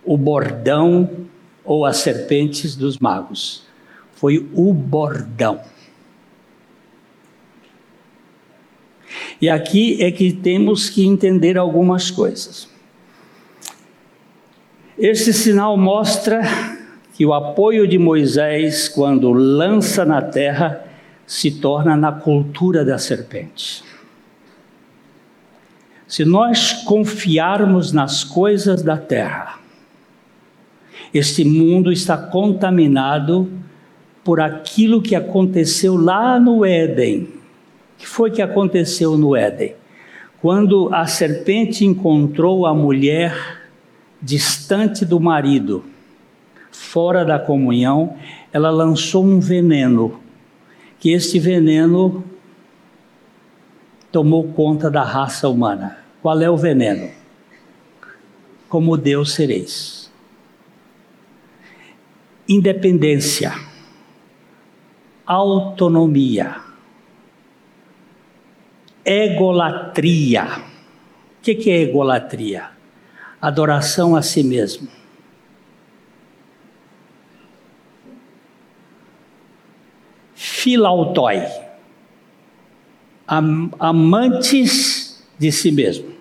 o 0.07 0.17
bordão 0.17 1.29
ou 1.65 1.85
as 1.85 1.99
serpentes 1.99 2.75
dos 2.77 2.99
magos. 2.99 3.65
Foi 4.15 4.49
o 4.55 4.73
bordão. 4.73 5.61
E 9.41 9.49
aqui 9.49 10.03
é 10.03 10.11
que 10.11 10.33
temos 10.33 10.91
que 10.91 11.07
entender 11.07 11.57
algumas 11.57 12.11
coisas. 12.11 12.69
Este 14.99 15.33
sinal 15.33 15.77
mostra 15.77 16.43
que 17.15 17.25
o 17.25 17.33
apoio 17.33 17.87
de 17.89 17.99
Moisés, 17.99 18.89
quando 18.89 19.33
lança 19.33 20.05
na 20.05 20.21
terra, 20.21 20.87
se 21.27 21.51
torna 21.51 21.97
na 21.97 22.13
cultura 22.13 22.85
da 22.85 22.99
serpente. 22.99 23.85
Se 26.07 26.25
nós 26.25 26.73
confiarmos 26.85 27.93
nas 27.93 28.25
coisas 28.25 28.83
da 28.83 28.97
terra, 28.97 29.60
este 31.13 31.45
mundo 31.45 31.91
está 31.91 32.17
contaminado 32.17 33.51
por 34.23 34.41
aquilo 34.41 35.03
que 35.03 35.15
aconteceu 35.15 35.97
lá 35.97 36.39
no 36.39 36.65
Éden. 36.65 37.23
O 37.23 37.29
que 37.99 38.07
foi 38.07 38.31
que 38.31 38.43
aconteceu 38.43 39.17
no 39.17 39.35
Éden? 39.35 39.75
Quando 40.41 40.89
a 40.95 41.07
serpente 41.07 41.85
encontrou 41.85 42.65
a 42.65 42.73
mulher 42.73 43.61
distante 44.23 45.05
do 45.05 45.19
marido, 45.21 45.85
fora 46.71 47.25
da 47.25 47.39
comunhão, 47.39 48.17
ela 48.53 48.71
lançou 48.71 49.25
um 49.25 49.39
veneno, 49.39 50.21
que 50.99 51.11
este 51.11 51.39
veneno 51.39 52.25
tomou 54.11 54.45
conta 54.53 54.91
da 54.91 55.03
raça 55.03 55.49
humana. 55.49 55.99
Qual 56.23 56.41
é 56.41 56.51
o 56.51 56.57
veneno? 56.57 57.11
Como 58.69 58.97
Deus 58.97 59.33
sereis. 59.33 60.00
Independência, 62.51 63.55
autonomia, 65.25 66.57
egolatria. 69.05 70.45
O 71.39 71.41
que 71.41 71.71
é 71.71 71.81
egolatria? 71.83 72.81
adoração 73.41 74.15
a 74.15 74.23
si 74.23 74.43
mesmo. 74.43 74.89
Filautói, 80.35 81.43
am 83.27 83.71
amantes 83.79 85.25
de 85.39 85.51
si 85.51 85.73
mesmo, 85.73 86.13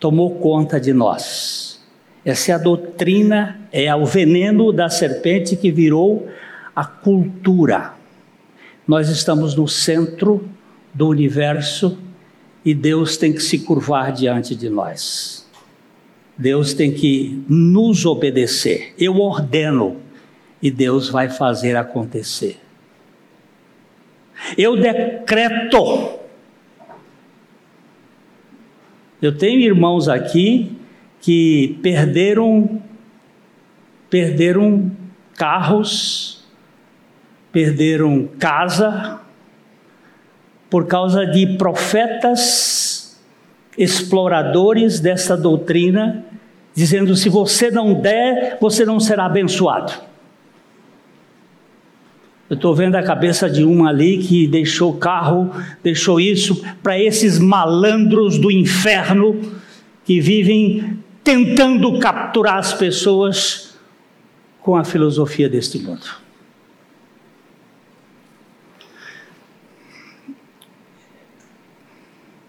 tomou 0.00 0.38
conta 0.40 0.80
de 0.80 0.92
nós. 0.92 1.57
Essa 2.28 2.52
é 2.52 2.54
a 2.56 2.58
doutrina, 2.58 3.58
é 3.72 3.94
o 3.96 4.04
veneno 4.04 4.70
da 4.70 4.90
serpente 4.90 5.56
que 5.56 5.70
virou 5.70 6.28
a 6.76 6.84
cultura. 6.84 7.94
Nós 8.86 9.08
estamos 9.08 9.54
no 9.54 9.66
centro 9.66 10.46
do 10.92 11.08
universo 11.08 11.98
e 12.62 12.74
Deus 12.74 13.16
tem 13.16 13.32
que 13.32 13.40
se 13.40 13.60
curvar 13.60 14.12
diante 14.12 14.54
de 14.54 14.68
nós. 14.68 15.48
Deus 16.36 16.74
tem 16.74 16.92
que 16.92 17.42
nos 17.48 18.04
obedecer. 18.04 18.92
Eu 18.98 19.18
ordeno 19.20 19.96
e 20.60 20.70
Deus 20.70 21.08
vai 21.08 21.30
fazer 21.30 21.76
acontecer. 21.76 22.60
Eu 24.54 24.76
decreto. 24.76 26.10
Eu 29.22 29.34
tenho 29.34 29.60
irmãos 29.60 30.10
aqui 30.10 30.77
que 31.20 31.78
perderam 31.82 32.82
perderam 34.10 34.90
carros, 35.34 36.44
perderam 37.52 38.28
casa 38.38 39.20
por 40.70 40.86
causa 40.86 41.26
de 41.26 41.58
profetas 41.58 43.18
exploradores 43.76 44.98
dessa 45.00 45.36
doutrina 45.36 46.24
dizendo: 46.74 47.16
se 47.16 47.28
você 47.28 47.70
não 47.70 47.94
der, 47.94 48.58
você 48.60 48.84
não 48.84 49.00
será 49.00 49.26
abençoado. 49.26 49.92
Eu 52.50 52.54
estou 52.54 52.74
vendo 52.74 52.94
a 52.94 53.02
cabeça 53.02 53.48
de 53.48 53.62
um 53.62 53.84
ali 53.84 54.18
que 54.18 54.46
deixou 54.46 54.94
carro, 54.94 55.50
deixou 55.82 56.18
isso 56.18 56.64
para 56.82 56.98
esses 56.98 57.38
malandros 57.38 58.38
do 58.38 58.50
inferno 58.50 59.38
que 60.04 60.18
vivem 60.18 60.98
tentando 61.28 61.98
capturar 61.98 62.56
as 62.56 62.72
pessoas 62.72 63.74
com 64.62 64.74
a 64.74 64.82
filosofia 64.82 65.46
deste 65.46 65.78
mundo. 65.78 66.06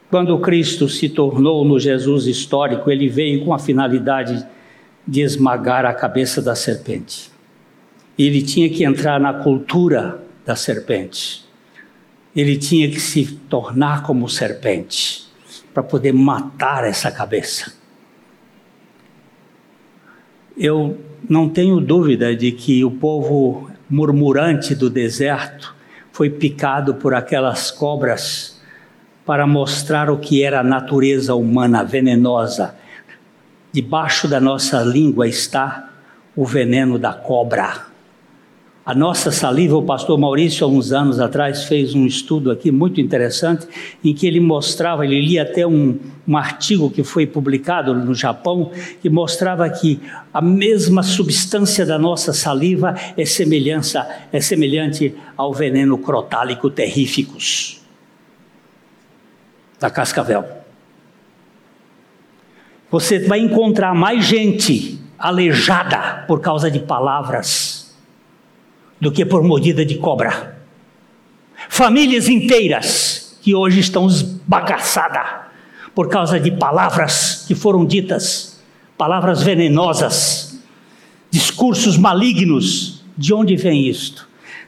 Quando 0.09 0.39
Cristo 0.39 0.87
se 0.87 1.09
tornou 1.09 1.65
no 1.65 1.77
Jesus 1.77 2.25
histórico, 2.25 2.89
ele 2.89 3.09
veio 3.09 3.43
com 3.43 3.53
a 3.53 3.59
finalidade 3.59 4.47
de 5.05 5.19
esmagar 5.23 5.85
a 5.85 5.93
cabeça 5.93 6.41
da 6.41 6.55
serpente. 6.55 7.29
Ele 8.17 8.41
tinha 8.41 8.69
que 8.69 8.85
entrar 8.85 9.19
na 9.19 9.33
cultura 9.33 10.23
da 10.45 10.55
serpente. 10.55 11.45
Ele 12.33 12.57
tinha 12.57 12.89
que 12.89 13.01
se 13.01 13.25
tornar 13.49 14.03
como 14.03 14.29
serpente 14.29 15.27
para 15.73 15.83
poder 15.83 16.13
matar 16.13 16.85
essa 16.85 17.11
cabeça. 17.11 17.77
Eu 20.59 20.97
não 21.29 21.47
tenho 21.47 21.79
dúvida 21.79 22.35
de 22.35 22.51
que 22.51 22.83
o 22.83 22.91
povo 22.91 23.71
murmurante 23.89 24.75
do 24.75 24.89
deserto 24.89 25.73
foi 26.11 26.29
picado 26.29 26.95
por 26.95 27.13
aquelas 27.13 27.71
cobras 27.71 28.61
para 29.25 29.47
mostrar 29.47 30.09
o 30.09 30.17
que 30.17 30.43
era 30.43 30.59
a 30.59 30.63
natureza 30.63 31.33
humana 31.33 31.81
venenosa. 31.81 32.75
Debaixo 33.71 34.27
da 34.27 34.41
nossa 34.41 34.81
língua 34.81 35.29
está 35.29 35.93
o 36.35 36.45
veneno 36.45 36.99
da 36.99 37.13
cobra. 37.13 37.88
A 38.89 38.95
nossa 38.95 39.31
saliva, 39.31 39.77
o 39.77 39.83
pastor 39.83 40.17
Maurício, 40.17 40.65
há 40.65 40.67
uns 40.67 40.91
anos 40.91 41.19
atrás, 41.19 41.65
fez 41.65 41.93
um 41.93 42.07
estudo 42.07 42.49
aqui 42.49 42.71
muito 42.71 42.99
interessante, 42.99 43.67
em 44.03 44.15
que 44.15 44.25
ele 44.25 44.39
mostrava, 44.39 45.05
ele 45.05 45.21
lia 45.21 45.43
até 45.43 45.63
um, 45.67 45.99
um 46.27 46.35
artigo 46.35 46.89
que 46.89 47.03
foi 47.03 47.27
publicado 47.27 47.93
no 47.93 48.15
Japão, 48.15 48.71
que 48.99 49.07
mostrava 49.07 49.69
que 49.69 50.01
a 50.33 50.41
mesma 50.41 51.03
substância 51.03 51.85
da 51.85 51.99
nossa 51.99 52.33
saliva 52.33 52.95
é, 53.15 53.23
semelhança, 53.25 54.09
é 54.33 54.41
semelhante 54.41 55.13
ao 55.37 55.53
veneno 55.53 55.95
crotálico 55.95 56.67
terríficos 56.67 57.83
da 59.79 59.91
Cascavel. 59.91 60.45
Você 62.89 63.19
vai 63.19 63.37
encontrar 63.37 63.93
mais 63.93 64.25
gente 64.25 64.99
aleijada 65.15 66.25
por 66.27 66.41
causa 66.41 66.71
de 66.71 66.79
palavras 66.79 67.78
do 68.99 69.11
que 69.11 69.25
por 69.25 69.43
mordida 69.43 69.85
de 69.85 69.95
cobra. 69.95 70.59
Famílias 71.69 72.27
inteiras 72.27 73.37
que 73.41 73.55
hoje 73.55 73.79
estão 73.79 74.07
esbagaçadas 74.07 75.47
por 75.95 76.09
causa 76.09 76.39
de 76.39 76.51
palavras 76.51 77.45
que 77.47 77.55
foram 77.55 77.85
ditas, 77.85 78.61
palavras 78.97 79.43
venenosas, 79.43 80.59
discursos 81.29 81.97
malignos. 81.97 83.03
De 83.17 83.33
onde 83.33 83.57
vem 83.57 83.87
isto? 83.87 84.27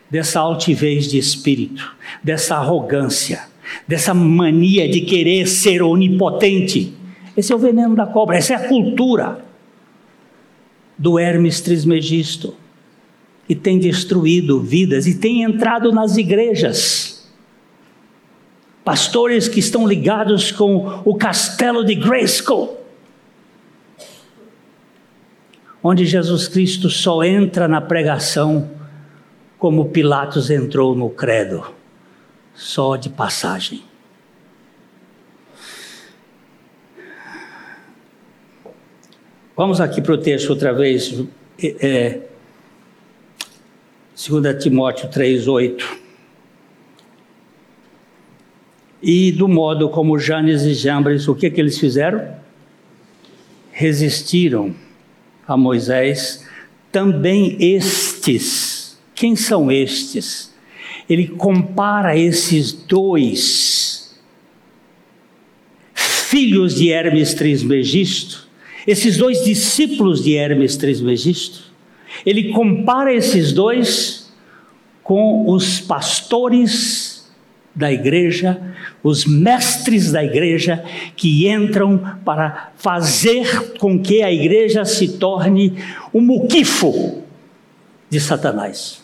Dessa 0.10 0.42
altivez 0.42 1.08
de 1.08 1.18
espírito, 1.18 1.96
dessa 2.22 2.58
arrogância 2.58 3.52
dessa 3.88 4.14
mania 4.14 4.90
de 4.90 5.02
querer 5.02 5.48
ser 5.48 5.82
onipotente. 5.82 6.94
Esse 7.36 7.54
é 7.54 7.56
o 7.56 7.60
veneno 7.60 7.96
da 7.96 8.06
cobra, 8.06 8.38
essa 8.38 8.54
é 8.54 8.56
a 8.56 8.68
cultura 8.68 9.44
do 10.98 11.18
Hermes 11.18 11.62
Trismegisto, 11.62 12.56
que 13.48 13.56
tem 13.56 13.80
destruído 13.80 14.62
vidas 14.62 15.08
e 15.08 15.16
tem 15.16 15.44
entrado 15.44 15.92
nas 15.92 16.18
igrejas. 16.18 17.30
Pastores 18.84 19.48
que 19.48 19.60
estão 19.60 19.88
ligados 19.88 20.52
com 20.52 21.02
o 21.06 21.16
castelo 21.16 21.84
de 21.84 21.96
Grayskull, 21.96 22.78
onde 25.84 26.06
Jesus 26.06 26.48
Cristo 26.48 26.90
só 26.90 27.24
entra 27.24 27.68
na 27.68 27.82
pregação 27.82 28.70
como 29.58 29.90
Pilatos 29.90 30.50
entrou 30.50 30.96
no 30.96 31.10
credo 31.10 31.64
só 32.54 32.96
de 32.96 33.10
passagem. 33.10 33.84
Vamos 39.56 39.80
aqui 39.80 40.02
para 40.02 40.14
o 40.14 40.18
texto 40.18 40.50
outra 40.50 40.74
vez, 40.74 41.24
é, 41.62 42.22
2 44.30 44.64
Timóteo 44.64 45.10
3, 45.10 45.48
8. 45.48 46.02
E 49.02 49.32
do 49.32 49.48
modo 49.48 49.90
como 49.90 50.20
Janes 50.20 50.62
e 50.64 50.74
Jambres, 50.74 51.28
o 51.28 51.34
que, 51.34 51.50
que 51.50 51.60
eles 51.60 51.80
fizeram? 51.80 52.42
resistiram 53.72 54.76
a 55.48 55.58
Moisés, 55.58 56.48
também 56.92 57.58
estes, 57.60 59.00
quem 59.16 59.36
são 59.36 59.72
estes? 59.72 60.54
Ele 61.10 61.28
compara 61.28 62.18
esses 62.18 62.72
dois 62.72 64.20
filhos 65.94 66.76
de 66.76 66.92
Hermes 66.92 67.34
Trismegisto, 67.34 68.48
esses 68.86 69.18
dois 69.18 69.44
discípulos 69.44 70.24
de 70.24 70.36
Hermes 70.36 70.78
Trismegisto, 70.78 71.71
ele 72.26 72.52
compara 72.52 73.14
esses 73.14 73.52
dois 73.52 74.32
com 75.04 75.50
os 75.50 75.80
pastores 75.80 77.12
da 77.74 77.92
igreja, 77.92 78.62
os 79.02 79.26
mestres 79.26 80.12
da 80.12 80.24
igreja 80.24 80.84
que 81.16 81.48
entram 81.48 82.18
para 82.24 82.72
fazer 82.76 83.74
com 83.78 84.00
que 84.00 84.22
a 84.22 84.32
igreja 84.32 84.84
se 84.86 85.18
torne 85.18 85.82
um 86.14 86.22
muquifo 86.22 87.24
de 88.10 88.20
Satanás. 88.20 89.02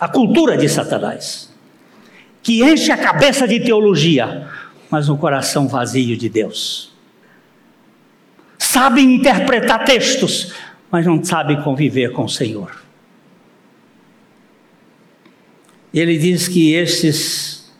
A 0.00 0.08
cultura 0.08 0.56
de 0.56 0.68
Satanás, 0.68 1.52
que 2.42 2.62
enche 2.62 2.90
a 2.90 2.96
cabeça 2.96 3.46
de 3.46 3.60
teologia, 3.60 4.48
mas 4.90 5.08
um 5.08 5.16
coração 5.16 5.68
vazio 5.68 6.16
de 6.16 6.28
Deus. 6.28 6.90
Sabem 8.58 9.14
interpretar 9.14 9.84
textos, 9.84 10.54
mas 10.92 11.06
não 11.06 11.24
sabem 11.24 11.62
conviver 11.62 12.12
com 12.12 12.24
o 12.24 12.28
Senhor. 12.28 12.82
Ele 15.92 16.18
diz 16.18 16.46
que 16.46 16.74
estes, 16.74 17.72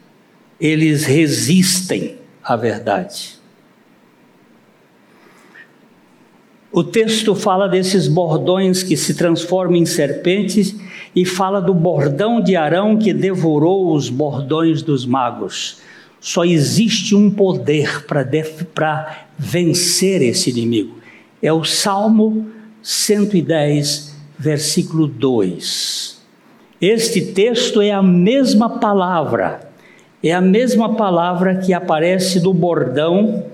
eles 0.59 1.05
resistem 1.05 2.17
à 2.43 2.57
verdade. 2.57 3.39
O 6.73 6.83
texto 6.83 7.35
fala 7.35 7.69
desses 7.69 8.09
bordões 8.09 8.83
que 8.83 8.97
se 8.97 9.13
transformam 9.13 9.77
em 9.77 9.85
serpentes 9.85 10.75
e 11.15 11.27
fala 11.27 11.61
do 11.61 11.75
bordão 11.75 12.41
de 12.41 12.57
Arão 12.57 12.97
que 12.97 13.13
devorou 13.13 13.95
os 13.95 14.09
bordões 14.09 14.81
dos 14.81 15.05
magos. 15.05 15.83
Só 16.19 16.47
existe 16.47 17.15
um 17.15 17.31
poder 17.31 18.07
para 18.07 19.27
vencer 19.39 20.23
esse 20.23 20.49
inimigo. 20.49 20.97
É 21.43 21.53
o 21.53 21.63
Salmo 21.63 22.51
110, 22.83 24.17
versículo 24.39 25.07
2. 25.07 26.21
Este 26.81 27.21
texto 27.21 27.81
é 27.81 27.93
a 27.93 28.03
mesma 28.03 28.81
palavra, 28.81 29.71
é 30.23 30.33
a 30.33 30.41
mesma 30.41 30.95
palavra 30.97 31.57
que 31.57 31.73
aparece 31.73 32.41
no 32.41 32.53
bordão, 32.53 33.45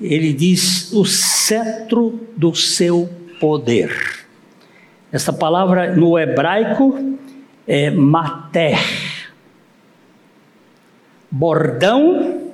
ele 0.00 0.32
diz 0.32 0.90
o 0.92 1.04
cetro 1.04 2.18
do 2.34 2.54
seu 2.54 3.10
poder. 3.38 3.90
Essa 5.12 5.32
palavra 5.32 5.94
no 5.94 6.18
hebraico 6.18 7.16
é 7.66 7.90
mater. 7.90 8.78
Bordão 11.30 12.52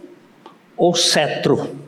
ou 0.77 0.95
cetro 0.95 1.86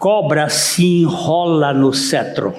cobra 0.00 0.48
se 0.48 1.02
enrola 1.02 1.74
no 1.74 1.92
cetro, 1.92 2.54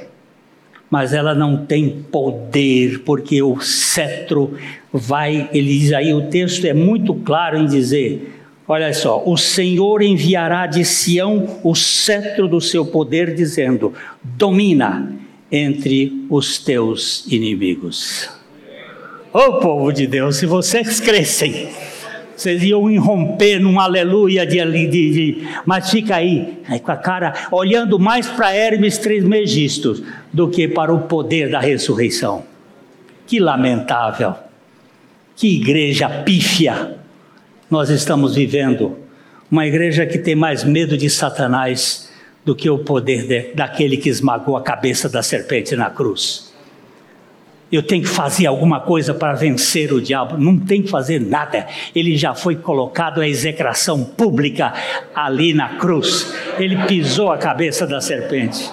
mas 0.91 1.11
ela 1.11 1.33
não 1.33 1.65
tem 1.65 1.89
poder, 1.89 2.99
porque 2.99 3.41
o 3.41 3.59
cetro 3.59 4.55
vai, 4.93 5.49
ele 5.51 5.79
diz 5.79 5.91
aí, 5.91 6.13
o 6.13 6.29
texto 6.29 6.65
é 6.65 6.73
muito 6.73 7.15
claro 7.15 7.57
em 7.57 7.65
dizer: 7.65 8.39
olha 8.67 8.93
só, 8.93 9.23
o 9.25 9.35
Senhor 9.35 10.03
enviará 10.03 10.67
de 10.67 10.85
Sião 10.85 11.59
o 11.63 11.73
cetro 11.73 12.47
do 12.47 12.61
seu 12.61 12.85
poder, 12.85 13.33
dizendo: 13.33 13.91
domina 14.23 15.11
entre 15.51 16.25
os 16.29 16.59
teus 16.59 17.25
inimigos. 17.25 18.29
Ô 19.33 19.39
oh, 19.39 19.53
povo 19.59 19.91
de 19.91 20.05
Deus, 20.05 20.35
se 20.35 20.45
vocês 20.45 20.99
crescem, 20.99 21.69
vocês 22.41 22.63
iam 22.63 22.89
irromper 22.89 23.59
num 23.59 23.79
aleluia 23.79 24.45
de, 24.45 24.59
de, 24.65 24.87
de, 24.87 25.47
mas 25.65 25.91
fica 25.91 26.15
aí, 26.15 26.57
aí, 26.67 26.79
com 26.79 26.91
a 26.91 26.97
cara 26.97 27.33
olhando 27.51 27.99
mais 27.99 28.27
para 28.27 28.55
Hermes 28.55 28.97
Trismegisto 28.97 30.03
do 30.33 30.49
que 30.49 30.67
para 30.67 30.93
o 30.93 31.01
poder 31.01 31.51
da 31.51 31.59
ressurreição. 31.59 32.43
Que 33.27 33.39
lamentável, 33.39 34.33
que 35.35 35.55
igreja 35.55 36.09
pífia 36.09 36.97
nós 37.69 37.89
estamos 37.89 38.35
vivendo. 38.35 38.97
Uma 39.49 39.67
igreja 39.67 40.05
que 40.05 40.17
tem 40.17 40.35
mais 40.35 40.63
medo 40.63 40.97
de 40.97 41.09
Satanás 41.09 42.09
do 42.43 42.55
que 42.55 42.69
o 42.69 42.79
poder 42.79 43.27
de, 43.27 43.53
daquele 43.53 43.97
que 43.97 44.09
esmagou 44.09 44.57
a 44.57 44.61
cabeça 44.61 45.07
da 45.07 45.21
serpente 45.21 45.75
na 45.75 45.89
cruz 45.89 46.50
eu 47.71 47.81
tenho 47.81 48.03
que 48.03 48.09
fazer 48.09 48.45
alguma 48.45 48.81
coisa 48.81 49.13
para 49.13 49.33
vencer 49.33 49.93
o 49.93 50.01
diabo. 50.01 50.37
Não 50.37 50.59
tem 50.59 50.81
que 50.81 50.89
fazer 50.89 51.21
nada. 51.21 51.67
Ele 51.95 52.17
já 52.17 52.35
foi 52.35 52.55
colocado 52.55 53.21
à 53.21 53.27
execração 53.27 54.03
pública 54.03 54.73
ali 55.15 55.53
na 55.53 55.77
cruz. 55.77 56.33
Ele 56.59 56.75
pisou 56.85 57.31
a 57.31 57.37
cabeça 57.37 57.87
da 57.87 58.01
serpente. 58.01 58.69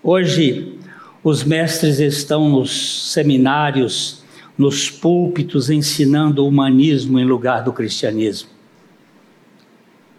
Hoje, 0.00 0.78
os 1.24 1.42
mestres 1.42 1.98
estão 1.98 2.48
nos 2.48 3.12
seminários, 3.12 4.24
nos 4.56 4.88
púlpitos, 4.88 5.68
ensinando 5.68 6.44
o 6.44 6.48
humanismo 6.48 7.18
em 7.18 7.24
lugar 7.24 7.64
do 7.64 7.72
cristianismo 7.72 8.55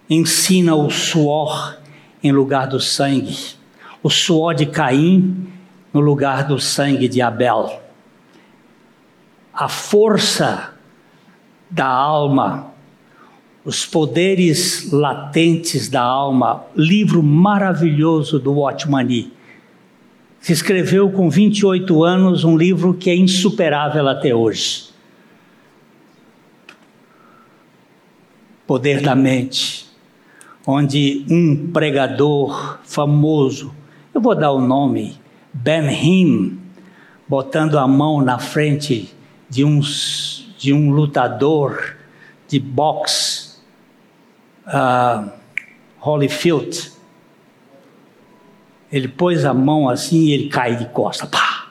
ensina 0.10 0.76
o 0.76 0.90
suor 0.90 1.78
em 2.24 2.32
lugar 2.32 2.68
do 2.68 2.80
sangue, 2.80 3.38
o 4.02 4.10
suor 4.10 4.56
de 4.56 4.66
Caim 4.66 5.48
no 5.94 6.00
lugar 6.00 6.48
do 6.48 6.60
sangue 6.60 7.08
de 7.08 7.22
Abel. 7.22 7.82
A 9.54 9.68
força 9.68 10.74
da 11.70 11.88
alma, 11.88 12.72
os 13.66 13.86
poderes 13.86 14.92
latentes 14.92 15.90
da 15.90 16.02
alma, 16.02 16.66
livro 16.76 17.22
maravilhoso 17.22 18.40
do 18.40 18.54
Watchmani. 18.54 19.34
Se 20.40 20.54
escreveu 20.54 21.10
com 21.12 21.30
28 21.30 22.04
anos 22.04 22.44
um 22.44 22.56
livro 22.56 22.94
que 22.94 23.10
é 23.10 23.16
insuperável 23.16 24.08
até 24.08 24.34
hoje. 24.34 24.88
Poder 28.66 29.02
da 29.02 29.16
mente 29.16 29.87
onde 30.70 31.26
um 31.30 31.72
pregador 31.72 32.80
famoso, 32.84 33.74
eu 34.14 34.20
vou 34.20 34.36
dar 34.36 34.52
o 34.52 34.60
nome, 34.60 35.18
Ben 35.54 35.88
Hinn, 35.90 36.58
botando 37.26 37.80
a 37.80 37.88
mão 37.88 38.22
na 38.22 38.38
frente 38.38 39.16
de, 39.50 39.64
uns, 39.64 40.54
de 40.58 40.74
um 40.74 40.92
lutador 40.92 41.96
de 42.50 42.60
boxe, 42.60 43.60
uh, 44.68 45.32
Holyfield. 46.02 46.92
Ele 48.92 49.08
pôs 49.08 49.46
a 49.46 49.54
mão 49.54 49.88
assim 49.88 50.26
e 50.26 50.32
ele 50.34 50.50
cai 50.50 50.76
de 50.76 50.86
costa. 50.88 51.26
Pá! 51.28 51.70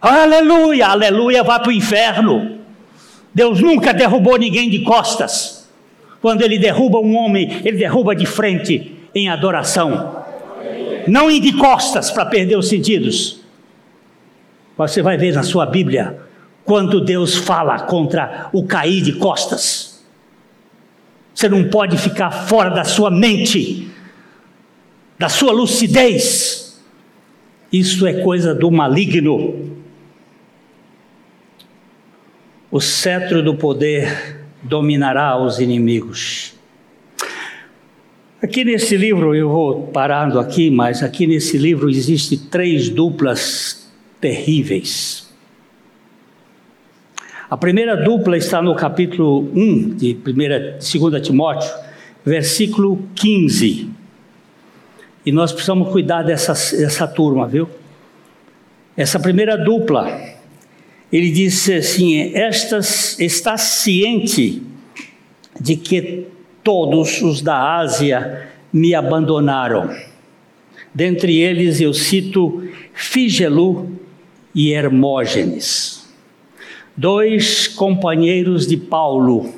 Aleluia, 0.00 0.88
aleluia, 0.88 1.44
vai 1.44 1.60
para 1.60 1.68
o 1.68 1.72
inferno. 1.72 2.58
Deus 3.32 3.60
nunca 3.60 3.94
derrubou 3.94 4.36
ninguém 4.36 4.68
de 4.68 4.80
costas. 4.80 5.55
Quando 6.20 6.42
ele 6.42 6.58
derruba 6.58 6.98
um 6.98 7.16
homem, 7.16 7.60
ele 7.64 7.76
derruba 7.76 8.14
de 8.14 8.26
frente 8.26 8.96
em 9.14 9.28
adoração, 9.28 10.24
não 11.06 11.28
de 11.40 11.52
costas 11.52 12.10
para 12.10 12.26
perder 12.26 12.56
os 12.56 12.68
sentidos. 12.68 13.40
Você 14.76 15.00
vai 15.00 15.16
ver 15.16 15.32
na 15.32 15.42
sua 15.42 15.64
Bíblia 15.64 16.18
quando 16.64 17.00
Deus 17.00 17.36
fala 17.36 17.80
contra 17.80 18.50
o 18.52 18.66
cair 18.66 19.00
de 19.00 19.12
costas. 19.14 20.04
Você 21.32 21.48
não 21.48 21.68
pode 21.68 21.96
ficar 21.96 22.30
fora 22.30 22.70
da 22.70 22.84
sua 22.84 23.10
mente, 23.10 23.88
da 25.18 25.28
sua 25.28 25.52
lucidez. 25.52 26.82
Isso 27.72 28.06
é 28.06 28.22
coisa 28.22 28.54
do 28.54 28.70
maligno. 28.70 29.76
O 32.70 32.80
cetro 32.80 33.42
do 33.42 33.54
poder 33.54 34.45
dominará 34.68 35.40
os 35.40 35.58
inimigos. 35.58 36.54
Aqui 38.42 38.64
nesse 38.64 38.96
livro, 38.96 39.34
eu 39.34 39.48
vou 39.48 39.86
parando 39.88 40.38
aqui, 40.38 40.70
mas 40.70 41.02
aqui 41.02 41.26
nesse 41.26 41.56
livro 41.56 41.88
existem 41.88 42.38
três 42.38 42.88
duplas 42.88 43.90
terríveis. 44.20 45.26
A 47.48 47.56
primeira 47.56 47.96
dupla 47.96 48.36
está 48.36 48.60
no 48.60 48.74
capítulo 48.74 49.50
1 49.54 49.96
de 49.96 50.14
2 50.14 51.22
Timóteo, 51.22 51.70
versículo 52.24 53.08
15. 53.14 53.88
E 55.24 55.32
nós 55.32 55.52
precisamos 55.52 55.90
cuidar 55.90 56.22
dessa, 56.22 56.52
dessa 56.76 57.06
turma, 57.06 57.46
viu? 57.46 57.68
Essa 58.96 59.18
primeira 59.18 59.56
dupla 59.56 60.35
ele 61.12 61.30
disse 61.30 61.74
assim: 61.74 62.34
Estas, 62.34 63.18
está 63.18 63.56
ciente 63.56 64.62
de 65.60 65.76
que 65.76 66.26
todos 66.62 67.22
os 67.22 67.40
da 67.40 67.76
Ásia 67.78 68.48
me 68.72 68.94
abandonaram. 68.94 69.94
Dentre 70.94 71.36
eles 71.36 71.80
eu 71.80 71.92
cito 71.92 72.68
Figelu 72.92 73.90
e 74.54 74.72
Hermógenes, 74.72 76.08
dois 76.96 77.68
companheiros 77.68 78.66
de 78.66 78.76
Paulo, 78.76 79.54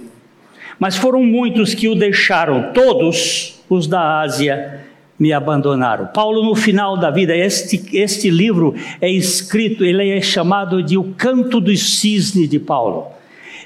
mas 0.79 0.97
foram 0.97 1.23
muitos 1.23 1.75
que 1.75 1.89
o 1.89 1.95
deixaram, 1.95 2.73
todos 2.73 3.61
os 3.71 3.87
da 3.87 4.21
Ásia 4.21 4.88
me 5.19 5.33
abandonaram. 5.33 6.07
Paulo, 6.07 6.45
no 6.45 6.55
final 6.55 6.97
da 6.97 7.11
vida, 7.11 7.37
este, 7.37 7.97
este 7.97 8.31
livro 8.31 8.75
é 9.01 9.11
escrito, 9.11 9.85
ele 9.85 10.09
é 10.11 10.21
chamado 10.21 10.83
de 10.83 10.97
O 10.97 11.13
Canto 11.17 11.61
do 11.61 11.77
Cisne 11.77 12.47
de 12.47 12.59
Paulo. 12.59 13.09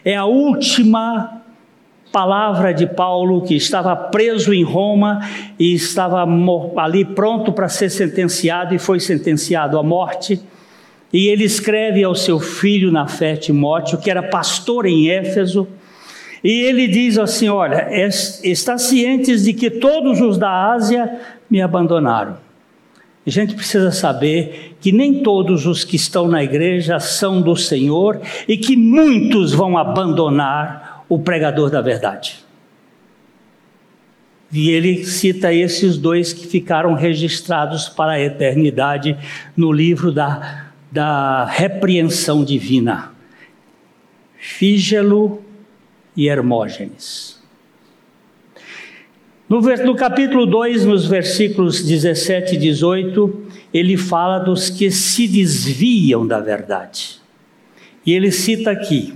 É 0.05 0.17
a 0.17 0.25
última 0.25 1.43
palavra 2.11 2.73
de 2.73 2.87
Paulo, 2.87 3.43
que 3.43 3.55
estava 3.55 3.95
preso 3.97 4.53
em 4.53 4.63
Roma 4.63 5.21
e 5.59 5.75
estava 5.75 6.27
ali 6.77 7.05
pronto 7.05 7.53
para 7.53 7.69
ser 7.69 7.91
sentenciado 7.91 8.75
e 8.75 8.79
foi 8.79 9.01
sentenciado 9.01 9.79
à 9.79 9.83
morte. 9.83 10.41
E 11.13 11.29
ele 11.29 11.45
escreve 11.45 12.03
ao 12.03 12.15
seu 12.15 12.41
filho 12.41 12.91
na 12.91 13.07
fé, 13.07 13.37
Timóteo, 13.37 13.99
que 13.99 14.11
era 14.11 14.23
pastor 14.23 14.87
em 14.87 15.11
Éfeso, 15.11 15.69
e 16.43 16.63
ele 16.63 16.89
diz 16.89 17.19
assim: 17.19 17.49
Olha, 17.49 17.89
está 18.43 18.77
cientes 18.77 19.45
de 19.45 19.53
que 19.53 19.71
todos 19.71 20.21
os 20.21 20.37
da 20.37 20.73
Ásia 20.73 21.21
me 21.53 21.61
abandonaram. 21.61 22.39
A 23.27 23.31
gente 23.31 23.55
precisa 23.55 23.93
saber 23.93 24.75
que 24.81 24.91
nem 24.91 25.23
todos 25.23 25.67
os 25.67 25.85
que 25.85 25.97
estão 25.97 26.27
na 26.27 26.43
igreja 26.43 26.99
são 26.99 27.43
do 27.43 27.55
Senhor 27.55 28.23
e 28.49 28.57
que 28.57 28.75
muitos 28.75 29.53
vão 29.53 29.77
abandonar 29.77 31.05
o 31.11 31.19
pregador 31.19 31.69
da 31.69 31.83
verdade. 31.83 32.43
E 34.51 34.71
ele 34.71 35.05
cita 35.05 35.53
esses 35.53 35.99
dois 35.99 36.33
que 36.33 36.47
ficaram 36.47 36.95
registrados 36.95 37.87
para 37.87 38.13
a 38.13 38.21
eternidade 38.21 39.15
no 39.55 39.71
livro 39.71 40.11
da, 40.11 40.71
da 40.91 41.45
repreensão 41.45 42.43
divina: 42.43 43.13
Fígelo 44.39 45.43
e 46.17 46.29
Hermógenes. 46.29 47.32
No, 49.53 49.61
no 49.61 49.95
capítulo 49.95 50.47
2, 50.47 50.87
nos 50.87 51.07
versículos 51.07 51.85
17 51.85 52.55
e 52.55 52.57
18, 52.57 53.43
ele 53.75 53.99
fala 53.99 54.39
dos 54.39 54.71
que 54.71 54.91
se 54.91 55.29
desviam 55.29 56.27
da 56.27 56.41
verdade. 56.41 57.21
E 58.07 58.15
ele 58.15 58.33
cita 58.33 58.71
aqui: 58.71 59.13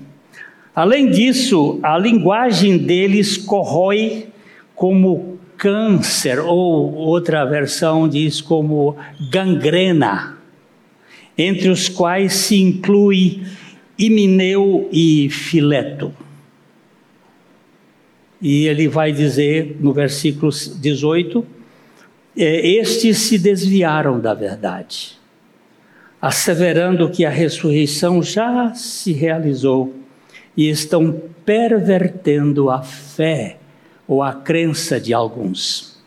além 0.74 1.08
disso, 1.10 1.80
a 1.82 1.96
linguagem 1.96 2.76
deles 2.76 3.38
corrói 3.38 4.26
como 4.74 5.38
câncer, 5.56 6.38
ou 6.38 6.92
outra 6.92 7.42
versão 7.46 8.06
diz 8.06 8.42
como 8.42 8.94
gangrena, 9.30 10.36
entre 11.38 11.70
os 11.70 11.88
quais 11.88 12.34
se 12.34 12.60
inclui 12.60 13.40
Himineu 13.98 14.86
e 14.92 15.30
Fileto. 15.30 16.12
E 18.48 18.68
ele 18.68 18.86
vai 18.86 19.10
dizer 19.10 19.76
no 19.80 19.92
versículo 19.92 20.52
18: 20.52 21.44
é, 22.38 22.68
Estes 22.78 23.18
se 23.18 23.40
desviaram 23.40 24.20
da 24.20 24.34
verdade, 24.34 25.18
asseverando 26.22 27.10
que 27.10 27.24
a 27.24 27.28
ressurreição 27.28 28.22
já 28.22 28.72
se 28.72 29.12
realizou 29.12 29.92
e 30.56 30.70
estão 30.70 31.20
pervertendo 31.44 32.70
a 32.70 32.82
fé 32.82 33.56
ou 34.06 34.22
a 34.22 34.32
crença 34.32 35.00
de 35.00 35.12
alguns. 35.12 36.00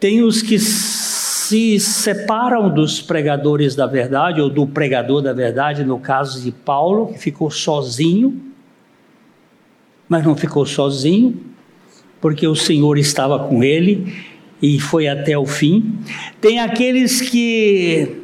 Tem 0.00 0.20
os 0.20 0.42
que 0.42 0.58
se 0.58 1.78
separam 1.78 2.68
dos 2.68 3.00
pregadores 3.00 3.76
da 3.76 3.86
verdade, 3.86 4.40
ou 4.40 4.50
do 4.50 4.66
pregador 4.66 5.22
da 5.22 5.32
verdade, 5.32 5.84
no 5.84 6.00
caso 6.00 6.42
de 6.42 6.50
Paulo, 6.50 7.12
que 7.12 7.20
ficou 7.20 7.52
sozinho 7.52 8.51
mas 10.12 10.26
não 10.26 10.36
ficou 10.36 10.66
sozinho, 10.66 11.40
porque 12.20 12.46
o 12.46 12.54
Senhor 12.54 12.98
estava 12.98 13.48
com 13.48 13.64
ele 13.64 14.14
e 14.60 14.78
foi 14.78 15.08
até 15.08 15.38
o 15.38 15.46
fim. 15.46 15.98
Tem 16.38 16.60
aqueles 16.60 17.22
que 17.22 18.18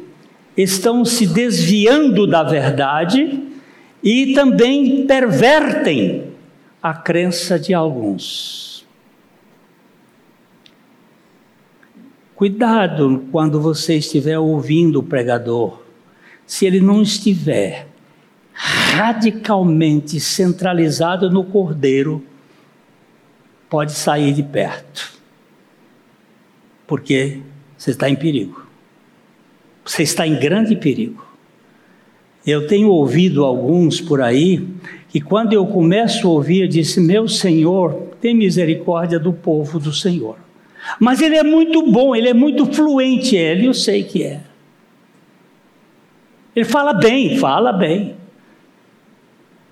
estão 0.55 1.03
se 1.03 1.25
desviando 1.25 2.27
da 2.27 2.43
verdade 2.43 3.41
e 4.03 4.35
também 4.35 5.07
pervertem 5.07 6.25
a 6.79 6.93
crença 6.93 7.57
de 7.57 7.73
alguns. 7.73 8.85
Cuidado 12.35 13.25
quando 13.31 13.59
você 13.59 13.95
estiver 13.95 14.37
ouvindo 14.37 14.99
o 14.99 15.03
pregador, 15.03 15.81
se 16.45 16.67
ele 16.67 16.79
não 16.79 17.01
estiver 17.01 17.88
radicalmente 18.61 20.19
centralizado 20.19 21.31
no 21.31 21.45
Cordeiro, 21.45 22.21
pode 23.69 23.93
sair 23.93 24.33
de 24.33 24.43
perto, 24.43 25.13
porque 26.85 27.39
você 27.77 27.91
está 27.91 28.09
em 28.09 28.17
perigo. 28.17 28.67
Você 29.85 30.03
está 30.03 30.27
em 30.27 30.37
grande 30.37 30.75
perigo. 30.75 31.25
Eu 32.45 32.67
tenho 32.67 32.89
ouvido 32.89 33.45
alguns 33.45 34.01
por 34.01 34.21
aí 34.21 34.67
que, 35.07 35.21
quando 35.21 35.53
eu 35.53 35.65
começo 35.65 36.27
a 36.27 36.31
ouvir, 36.31 36.67
disse: 36.67 36.99
Meu 36.99 37.29
Senhor, 37.29 38.09
tem 38.19 38.35
misericórdia 38.35 39.17
do 39.17 39.31
povo 39.31 39.79
do 39.79 39.93
Senhor. 39.93 40.37
Mas 40.99 41.21
ele 41.21 41.37
é 41.37 41.43
muito 41.43 41.89
bom, 41.89 42.13
ele 42.13 42.27
é 42.27 42.33
muito 42.33 42.65
fluente, 42.65 43.37
ele, 43.37 43.67
eu 43.67 43.73
sei 43.73 44.03
que 44.03 44.23
é. 44.23 44.41
Ele 46.53 46.65
fala 46.65 46.93
bem, 46.93 47.37
fala 47.37 47.71
bem. 47.71 48.19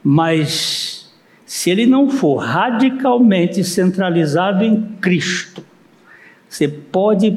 Mas 0.09 1.11
se 1.45 1.69
ele 1.69 1.85
não 1.85 2.09
for 2.09 2.37
radicalmente 2.37 3.61
centralizado 3.61 4.63
em 4.63 4.81
Cristo, 5.01 5.61
você 6.47 6.65
pode 6.65 7.29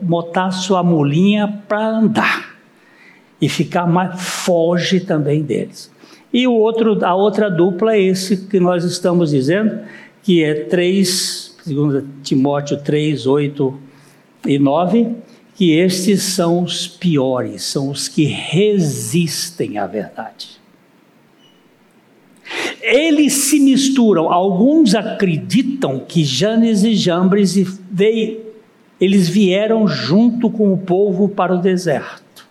botar 0.00 0.52
sua 0.52 0.80
mulinha 0.80 1.60
para 1.66 1.84
andar 1.84 2.54
e 3.40 3.48
ficar 3.48 3.88
mais 3.88 4.22
foge 4.22 5.00
também 5.00 5.42
deles. 5.42 5.90
E 6.32 6.46
o 6.46 6.52
outro, 6.52 7.04
a 7.04 7.16
outra 7.16 7.50
dupla 7.50 7.96
é 7.96 8.02
esse 8.02 8.46
que 8.46 8.60
nós 8.60 8.84
estamos 8.84 9.30
dizendo, 9.30 9.80
que 10.22 10.44
é 10.44 10.54
3, 10.54 11.56
segundo 11.64 12.08
Timóteo 12.22 12.76
3, 12.76 13.26
8 13.26 13.78
e 14.46 14.56
9, 14.56 15.16
que 15.56 15.72
estes 15.72 16.22
são 16.22 16.62
os 16.62 16.86
piores, 16.86 17.64
são 17.64 17.90
os 17.90 18.06
que 18.06 18.22
resistem 18.22 19.78
à 19.78 19.86
verdade. 19.88 20.62
Eles 22.84 23.32
se 23.32 23.58
misturam. 23.58 24.30
Alguns 24.30 24.94
acreditam 24.94 26.00
que 26.06 26.22
Janes 26.22 26.84
e 26.84 26.94
Jambres 26.94 27.56
eles 29.00 29.28
vieram 29.28 29.88
junto 29.88 30.50
com 30.50 30.70
o 30.70 30.76
povo 30.76 31.28
para 31.28 31.54
o 31.54 31.60
deserto. 31.60 32.46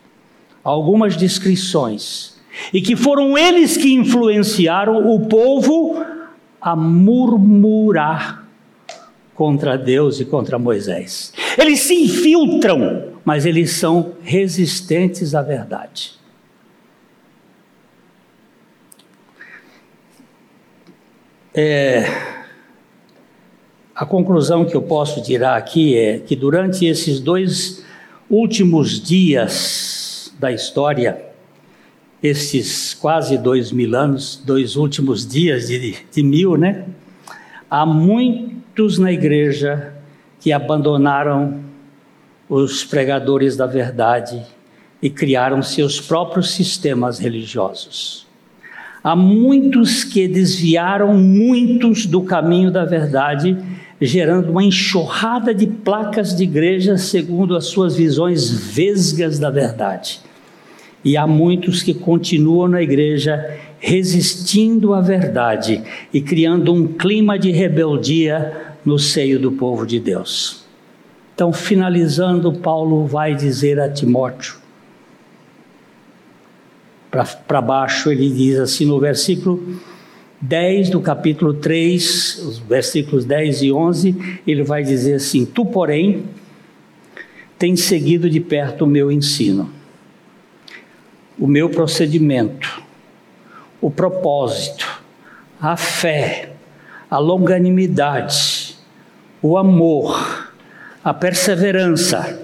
Algumas 0.64 1.16
descrições. 1.16 2.42
E 2.74 2.82
que 2.82 2.96
foram 2.96 3.38
eles 3.38 3.78
que 3.78 3.94
influenciaram 3.94 5.14
o 5.14 5.28
povo 5.28 6.04
a 6.60 6.76
murmurar 6.76 8.44
contra 9.36 9.78
Deus 9.78 10.20
e 10.20 10.26
contra 10.26 10.58
Moisés. 10.58 11.34
Eles 11.58 11.82
se 11.82 11.94
infiltram, 11.94 13.14
mas 13.24 13.46
eles 13.46 13.72
são 13.72 14.14
resistentes 14.24 15.36
à 15.36 15.42
verdade. 15.42 16.23
É, 21.56 22.04
a 23.94 24.08
conclusão 24.08 24.66
que 24.66 24.76
eu 24.76 24.82
posso 24.82 25.22
tirar 25.22 25.56
aqui 25.56 25.96
é 25.96 26.18
que 26.18 26.36
durante 26.36 26.84
esses 26.88 27.20
dois 27.20 27.86
últimos 28.28 29.00
dias 29.00 30.34
da 30.40 30.52
história, 30.52 31.24
esses 32.24 32.96
quase 32.96 33.38
dois 33.38 33.72
mil 33.72 33.96
anos, 33.96 34.42
dois 34.44 34.76
últimos 34.76 35.28
dias 35.28 35.68
de, 35.68 35.96
de 36.12 36.24
mil, 36.24 36.58
né? 36.58 36.86
Há 37.70 37.86
muitos 37.86 38.98
na 38.98 39.12
igreja 39.12 39.94
que 40.40 40.52
abandonaram 40.52 41.64
os 42.50 42.84
pregadores 42.84 43.56
da 43.56 43.68
verdade 43.68 44.42
e 45.00 45.08
criaram 45.08 45.62
seus 45.62 46.02
próprios 46.02 46.50
sistemas 46.50 47.20
religiosos. 47.20 48.26
Há 49.04 49.18
muitos 49.18 50.06
que 50.06 50.30
desviaram 50.30 51.14
muitos 51.14 52.06
do 52.06 52.22
caminho 52.22 52.72
da 52.72 52.86
verdade, 52.86 53.58
gerando 54.00 54.50
uma 54.50 54.64
enxurrada 54.64 55.54
de 55.54 55.68
placas 55.68 56.34
de 56.34 56.44
igreja 56.44 56.98
segundo 56.98 57.58
as 57.58 57.66
suas 57.66 57.98
visões 57.98 58.50
vesgas 58.50 59.38
da 59.38 59.50
verdade. 59.50 60.22
E 61.04 61.18
há 61.18 61.28
muitos 61.28 61.84
que 61.84 61.94
continuam 61.94 62.70
na 62.70 62.82
igreja 62.82 63.60
resistindo 63.78 64.94
à 64.94 65.02
verdade 65.02 65.84
e 66.14 66.22
criando 66.22 66.74
um 66.74 66.88
clima 66.88 67.38
de 67.38 67.52
rebeldia 67.52 68.54
no 68.86 68.98
seio 68.98 69.38
do 69.38 69.52
povo 69.52 69.86
de 69.86 70.00
Deus. 70.00 70.64
Então, 71.36 71.52
finalizando, 71.52 72.54
Paulo 72.54 73.06
vai 73.06 73.36
dizer 73.36 73.82
a 73.82 73.90
Timóteo, 73.90 74.63
para 77.48 77.62
baixo, 77.62 78.12
ele 78.12 78.28
diz 78.28 78.58
assim 78.58 78.86
no 78.86 79.00
versículo 79.00 79.80
10 80.42 80.90
do 80.90 81.00
capítulo 81.00 81.54
3, 81.54 82.40
os 82.40 82.58
versículos 82.58 83.24
10 83.24 83.62
e 83.62 83.72
11, 83.72 84.42
ele 84.48 84.64
vai 84.64 84.84
dizer 84.84 85.14
assim: 85.14 85.46
Tu, 85.46 85.64
porém, 85.64 86.24
tens 87.60 87.82
seguido 87.82 88.28
de 88.30 88.40
perto 88.40 88.86
o 88.86 88.88
meu 88.88 89.12
ensino, 89.12 89.70
o 91.38 91.48
meu 91.48 91.70
procedimento, 91.70 92.82
o 93.80 93.92
propósito, 93.92 95.02
a 95.62 95.78
fé, 95.78 96.54
a 97.10 97.20
longanimidade, 97.20 98.76
o 99.40 99.56
amor, 99.56 100.52
a 101.04 101.14
perseverança, 101.14 102.42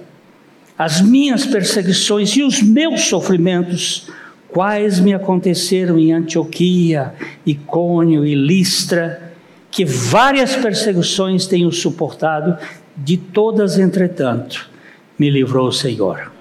as 0.77 1.01
minhas 1.01 1.45
perseguições 1.45 2.29
e 2.37 2.43
os 2.43 2.61
meus 2.61 3.01
sofrimentos 3.01 4.07
quais 4.51 4.99
me 4.99 5.13
aconteceram 5.13 5.97
em 5.97 6.11
Antioquia, 6.11 7.13
Icônio 7.45 8.25
e 8.25 8.35
Listra, 8.35 9.33
que 9.71 9.85
várias 9.85 10.55
perseguições 10.55 11.45
tenho 11.45 11.71
suportado, 11.71 12.57
de 12.97 13.17
todas, 13.17 13.77
entretanto, 13.77 14.69
me 15.17 15.29
livrou 15.29 15.67
o 15.67 15.71
Senhor. 15.71 16.31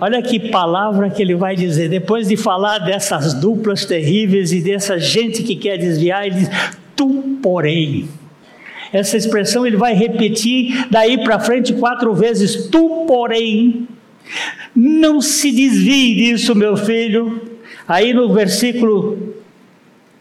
Olha 0.00 0.22
que 0.22 0.38
palavra 0.38 1.10
que 1.10 1.20
ele 1.20 1.34
vai 1.34 1.56
dizer, 1.56 1.88
depois 1.88 2.28
de 2.28 2.36
falar 2.36 2.78
dessas 2.78 3.34
duplas 3.34 3.84
terríveis 3.84 4.52
e 4.52 4.60
dessa 4.60 4.96
gente 4.98 5.42
que 5.42 5.56
quer 5.56 5.76
desviar, 5.76 6.24
ele 6.26 6.36
diz: 6.36 6.50
Tu, 6.94 7.38
porém. 7.42 8.08
Essa 8.92 9.16
expressão 9.16 9.66
ele 9.66 9.76
vai 9.76 9.94
repetir 9.94 10.86
daí 10.88 11.18
para 11.18 11.40
frente 11.40 11.72
quatro 11.72 12.14
vezes: 12.14 12.68
Tu, 12.68 13.06
porém. 13.08 13.88
Não 14.74 15.20
se 15.20 15.50
desvie 15.50 16.14
disso, 16.14 16.54
meu 16.54 16.76
filho. 16.76 17.58
Aí 17.86 18.12
no 18.12 18.32
versículo 18.32 19.34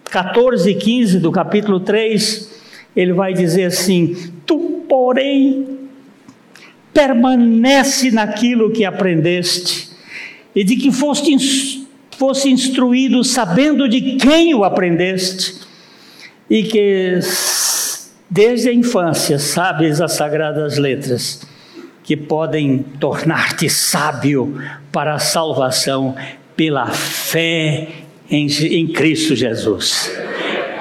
14 0.05 0.69
e 0.69 0.75
15 0.75 1.19
do 1.19 1.31
capítulo 1.31 1.79
3, 1.79 2.61
ele 2.95 3.13
vai 3.13 3.33
dizer 3.33 3.65
assim: 3.65 4.31
Tu, 4.45 4.83
porém, 4.87 5.77
permanece 6.93 8.09
naquilo 8.11 8.71
que 8.71 8.85
aprendeste, 8.85 9.89
e 10.55 10.63
de 10.63 10.75
que 10.75 10.91
foste, 10.91 11.85
foste 12.17 12.49
instruído, 12.49 13.23
sabendo 13.23 13.87
de 13.87 14.15
quem 14.15 14.55
o 14.55 14.63
aprendeste, 14.63 15.55
e 16.49 16.63
que 16.63 17.19
desde 18.29 18.69
a 18.69 18.73
infância 18.73 19.37
sabes 19.37 20.01
as 20.01 20.13
sagradas 20.13 20.77
letras 20.77 21.41
que 22.07 22.15
podem 22.15 22.85
tornar-te 23.01 23.69
sábio 23.69 24.57
para 24.93 25.15
a 25.15 25.19
salvação 25.19 26.15
pela 26.55 26.87
fé 26.87 27.89
em, 28.31 28.47
em 28.47 28.87
Cristo 28.87 29.35
Jesus. 29.35 30.09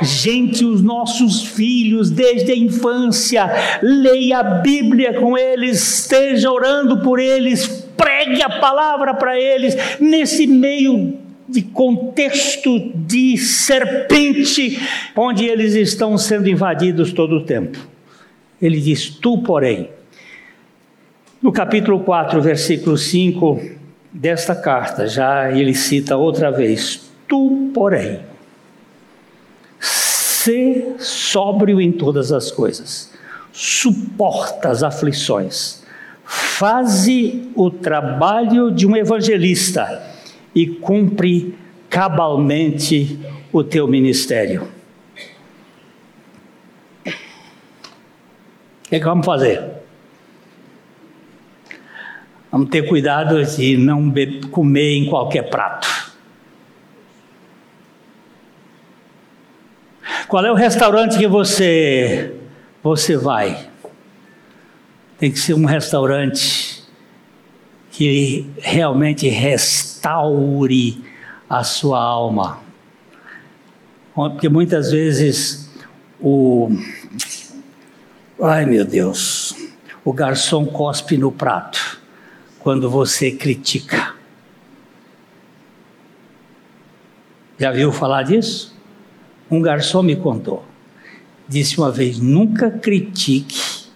Gente, 0.00 0.64
os 0.64 0.80
nossos 0.80 1.42
filhos, 1.42 2.10
desde 2.10 2.52
a 2.52 2.56
infância, 2.56 3.50
leia 3.82 4.38
a 4.38 4.44
Bíblia 4.60 5.14
com 5.14 5.36
eles, 5.36 5.98
esteja 5.98 6.48
orando 6.48 7.02
por 7.02 7.18
eles, 7.18 7.66
pregue 7.96 8.40
a 8.40 8.60
palavra 8.60 9.12
para 9.12 9.36
eles, 9.36 9.76
nesse 9.98 10.46
meio 10.46 11.18
de 11.48 11.62
contexto 11.62 12.92
de 12.94 13.36
serpente, 13.36 14.78
onde 15.16 15.44
eles 15.44 15.74
estão 15.74 16.16
sendo 16.16 16.48
invadidos 16.48 17.12
todo 17.12 17.34
o 17.34 17.44
tempo. 17.44 17.78
Ele 18.62 18.80
diz: 18.80 19.10
Tu, 19.10 19.38
porém, 19.38 19.90
no 21.42 21.52
capítulo 21.52 22.00
4, 22.00 22.40
versículo 22.40 22.96
5 22.96 23.60
desta 24.12 24.54
carta, 24.54 25.06
já 25.06 25.52
ele 25.52 25.74
cita 25.74 26.16
outra 26.16 26.50
vez: 26.50 27.10
Tu, 27.28 27.70
porém, 27.74 28.20
se 29.78 30.94
sóbrio 30.98 31.80
em 31.80 31.92
todas 31.92 32.32
as 32.32 32.50
coisas, 32.50 33.12
suporta 33.52 34.70
as 34.70 34.82
aflições, 34.82 35.84
faze 36.24 37.50
o 37.54 37.70
trabalho 37.70 38.70
de 38.70 38.86
um 38.86 38.96
evangelista 38.96 40.02
e 40.54 40.66
cumpre 40.66 41.54
cabalmente 41.90 43.18
o 43.52 43.62
teu 43.62 43.86
ministério. 43.86 44.68
O 47.04 48.88
que, 48.88 48.96
é 48.96 48.98
que 48.98 49.04
vamos 49.04 49.26
fazer? 49.26 49.75
Vamos 52.56 52.70
ter 52.70 52.88
cuidado 52.88 53.44
de 53.44 53.76
não 53.76 54.10
comer 54.50 54.96
em 54.96 55.10
qualquer 55.10 55.42
prato. 55.50 55.86
Qual 60.26 60.42
é 60.42 60.50
o 60.50 60.54
restaurante 60.54 61.18
que 61.18 61.28
você 61.28 62.34
você 62.82 63.14
vai? 63.14 63.68
Tem 65.18 65.30
que 65.30 65.38
ser 65.38 65.52
um 65.52 65.66
restaurante 65.66 66.82
que 67.90 68.50
realmente 68.62 69.28
restaure 69.28 71.04
a 71.50 71.62
sua 71.62 72.02
alma. 72.02 72.60
Porque 74.14 74.48
muitas 74.48 74.92
vezes 74.92 75.70
o 76.18 76.70
Ai 78.40 78.64
meu 78.64 78.86
Deus, 78.86 79.54
o 80.02 80.10
garçom 80.10 80.64
cospe 80.64 81.18
no 81.18 81.30
prato 81.30 82.05
quando 82.66 82.90
você 82.90 83.30
critica. 83.30 84.12
Já 87.56 87.70
viu 87.70 87.92
falar 87.92 88.24
disso? 88.24 88.76
Um 89.48 89.62
garçom 89.62 90.02
me 90.02 90.16
contou. 90.16 90.64
Disse 91.48 91.78
uma 91.78 91.92
vez: 91.92 92.18
nunca 92.18 92.68
critique 92.68 93.86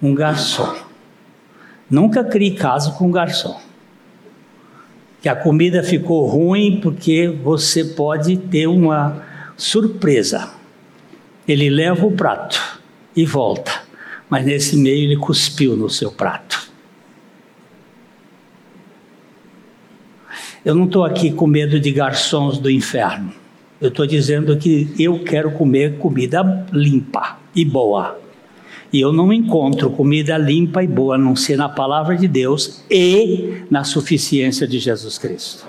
um 0.00 0.14
garçom. 0.14 0.74
Nunca 1.90 2.24
crie 2.24 2.54
caso 2.54 2.96
com 2.96 3.08
um 3.08 3.10
garçom. 3.10 3.60
Que 5.20 5.28
a 5.28 5.36
comida 5.36 5.82
ficou 5.82 6.26
ruim 6.26 6.80
porque 6.80 7.28
você 7.28 7.84
pode 7.84 8.38
ter 8.38 8.68
uma 8.68 9.22
surpresa. 9.54 10.48
Ele 11.46 11.68
leva 11.68 12.06
o 12.06 12.12
prato 12.12 12.80
e 13.14 13.26
volta, 13.26 13.82
mas 14.30 14.46
nesse 14.46 14.78
meio 14.78 15.04
ele 15.04 15.18
cuspiu 15.18 15.76
no 15.76 15.90
seu 15.90 16.10
prato. 16.10 16.71
Eu 20.64 20.76
não 20.76 20.84
estou 20.84 21.04
aqui 21.04 21.32
com 21.32 21.44
medo 21.44 21.80
de 21.80 21.90
garçons 21.90 22.56
do 22.56 22.70
inferno. 22.70 23.32
Eu 23.80 23.88
estou 23.88 24.06
dizendo 24.06 24.56
que 24.56 24.94
eu 24.96 25.18
quero 25.24 25.50
comer 25.50 25.98
comida 25.98 26.64
limpa 26.72 27.36
e 27.52 27.64
boa. 27.64 28.16
E 28.92 29.00
eu 29.00 29.12
não 29.12 29.32
encontro 29.32 29.90
comida 29.90 30.38
limpa 30.38 30.84
e 30.84 30.86
boa 30.86 31.16
a 31.16 31.18
não 31.18 31.34
ser 31.34 31.56
na 31.56 31.68
palavra 31.68 32.16
de 32.16 32.28
Deus 32.28 32.84
e 32.88 33.64
na 33.68 33.82
suficiência 33.82 34.64
de 34.64 34.78
Jesus 34.78 35.18
Cristo. 35.18 35.66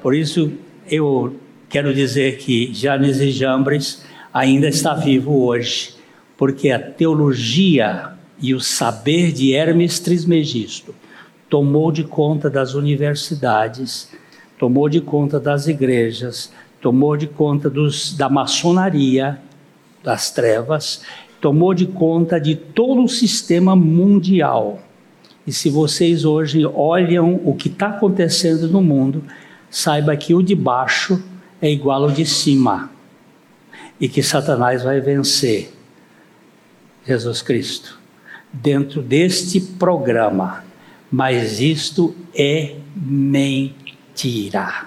Por 0.00 0.14
isso, 0.14 0.52
eu 0.90 1.36
quero 1.68 1.92
dizer 1.92 2.38
que 2.38 2.72
Janes 2.72 3.20
e 3.20 3.30
Jambres 3.30 4.06
ainda 4.32 4.68
está 4.68 4.94
vivo 4.94 5.44
hoje, 5.44 5.96
porque 6.34 6.70
a 6.70 6.78
teologia 6.78 8.12
e 8.40 8.54
o 8.54 8.60
saber 8.60 9.32
de 9.32 9.52
Hermes 9.52 10.00
Trismegisto 10.00 10.94
tomou 11.48 11.90
de 11.90 12.04
conta 12.04 12.50
das 12.50 12.74
universidades, 12.74 14.10
tomou 14.58 14.88
de 14.88 15.00
conta 15.00 15.40
das 15.40 15.66
igrejas, 15.66 16.52
tomou 16.80 17.16
de 17.16 17.26
conta 17.26 17.70
dos, 17.70 18.16
da 18.16 18.28
maçonaria, 18.28 19.40
das 20.02 20.30
trevas, 20.30 21.02
tomou 21.40 21.72
de 21.72 21.86
conta 21.86 22.40
de 22.40 22.54
todo 22.54 23.02
o 23.02 23.08
sistema 23.08 23.74
mundial. 23.74 24.80
E 25.46 25.52
se 25.52 25.70
vocês 25.70 26.24
hoje 26.24 26.64
olham 26.66 27.40
o 27.44 27.54
que 27.54 27.68
está 27.68 27.88
acontecendo 27.88 28.68
no 28.68 28.82
mundo, 28.82 29.24
saiba 29.70 30.16
que 30.16 30.34
o 30.34 30.42
de 30.42 30.54
baixo 30.54 31.22
é 31.60 31.70
igual 31.70 32.04
ao 32.04 32.10
de 32.10 32.26
cima 32.26 32.90
e 34.00 34.08
que 34.08 34.22
Satanás 34.22 34.82
vai 34.82 35.00
vencer 35.00 35.72
Jesus 37.06 37.42
Cristo 37.42 37.98
dentro 38.52 39.02
deste 39.02 39.60
programa 39.60 40.67
mas 41.10 41.60
isto 41.60 42.14
é 42.34 42.74
mentira. 42.94 44.86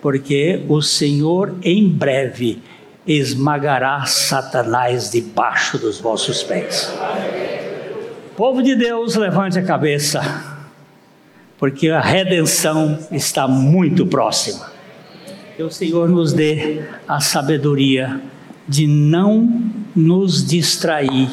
Porque 0.00 0.62
o 0.68 0.82
Senhor 0.82 1.54
em 1.62 1.88
breve 1.88 2.62
esmagará 3.06 4.04
Satanás 4.06 5.10
debaixo 5.10 5.78
dos 5.78 6.00
vossos 6.00 6.42
pés. 6.42 6.92
Povo 8.36 8.62
de 8.62 8.74
Deus, 8.74 9.14
levante 9.14 9.58
a 9.58 9.62
cabeça. 9.62 10.54
porque 11.58 11.88
a 11.88 12.00
redenção 12.00 12.98
está 13.10 13.48
muito 13.48 14.06
próxima. 14.06 14.70
Que 15.56 15.62
o 15.62 15.70
Senhor 15.70 16.08
nos 16.08 16.32
dê 16.32 16.82
a 17.06 17.20
sabedoria 17.20 18.20
de 18.68 18.86
não 18.86 19.62
nos 19.94 20.44
distrair 20.44 21.30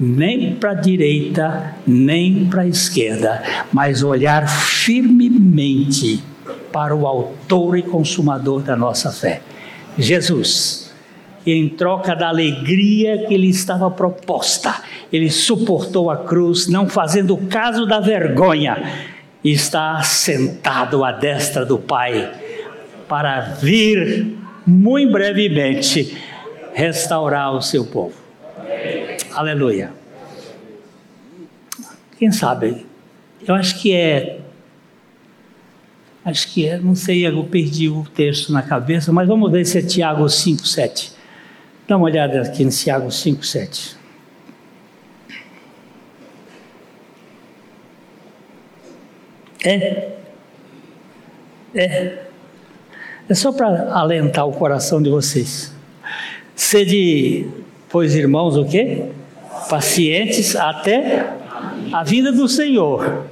nem 0.00 0.54
para 0.54 0.70
a 0.70 0.74
direita, 0.74 1.74
nem 1.86 2.46
para 2.46 2.62
a 2.62 2.66
esquerda, 2.66 3.42
mas 3.70 4.02
olhar 4.02 4.48
firmemente 4.48 6.24
para 6.72 6.96
o 6.96 7.06
Autor 7.06 7.76
e 7.76 7.82
Consumador 7.82 8.62
da 8.62 8.74
nossa 8.74 9.12
fé, 9.12 9.42
Jesus. 9.98 10.90
E 11.44 11.52
em 11.52 11.68
troca 11.68 12.14
da 12.16 12.28
alegria 12.28 13.26
que 13.26 13.36
lhe 13.36 13.48
estava 13.48 13.90
proposta, 13.90 14.82
ele 15.12 15.30
suportou 15.30 16.10
a 16.10 16.16
cruz, 16.16 16.66
não 16.66 16.88
fazendo 16.88 17.36
caso 17.36 17.84
da 17.86 18.00
vergonha, 18.00 19.06
e 19.42 19.52
está 19.52 20.02
sentado 20.02 21.04
à 21.04 21.12
destra 21.12 21.64
do 21.64 21.78
Pai, 21.78 22.30
para 23.08 23.40
vir 23.40 24.36
muito 24.66 25.12
brevemente 25.12 26.16
restaurar 26.74 27.52
o 27.54 27.60
seu 27.60 27.84
povo. 27.84 28.19
Aleluia. 29.40 29.90
Quem 32.18 32.30
sabe? 32.30 32.84
Eu 33.48 33.54
acho 33.54 33.80
que 33.80 33.94
é. 33.94 34.38
Acho 36.22 36.46
que 36.48 36.68
é, 36.68 36.78
não 36.78 36.94
sei, 36.94 37.26
eu 37.26 37.42
perdi 37.44 37.88
o 37.88 38.04
texto 38.04 38.52
na 38.52 38.60
cabeça, 38.60 39.10
mas 39.10 39.26
vamos 39.26 39.50
ver 39.50 39.64
se 39.64 39.78
é 39.78 39.82
Tiago 39.82 40.28
5, 40.28 40.66
7. 40.66 41.14
Dá 41.88 41.96
uma 41.96 42.04
olhada 42.04 42.42
aqui 42.42 42.62
em 42.62 42.68
Tiago 42.68 43.10
5, 43.10 43.42
7. 43.46 43.96
É. 49.64 50.18
É. 51.74 52.24
É 53.26 53.34
só 53.34 53.52
para 53.52 53.90
alentar 53.94 54.46
o 54.46 54.52
coração 54.52 55.00
de 55.02 55.08
vocês. 55.08 55.72
Sede, 56.54 57.48
pois 57.88 58.14
irmãos, 58.14 58.58
o 58.58 58.66
quê? 58.66 59.08
Pacientes 59.68 60.56
até 60.56 61.28
a 61.92 62.02
vinda 62.02 62.32
do 62.32 62.48
Senhor. 62.48 63.24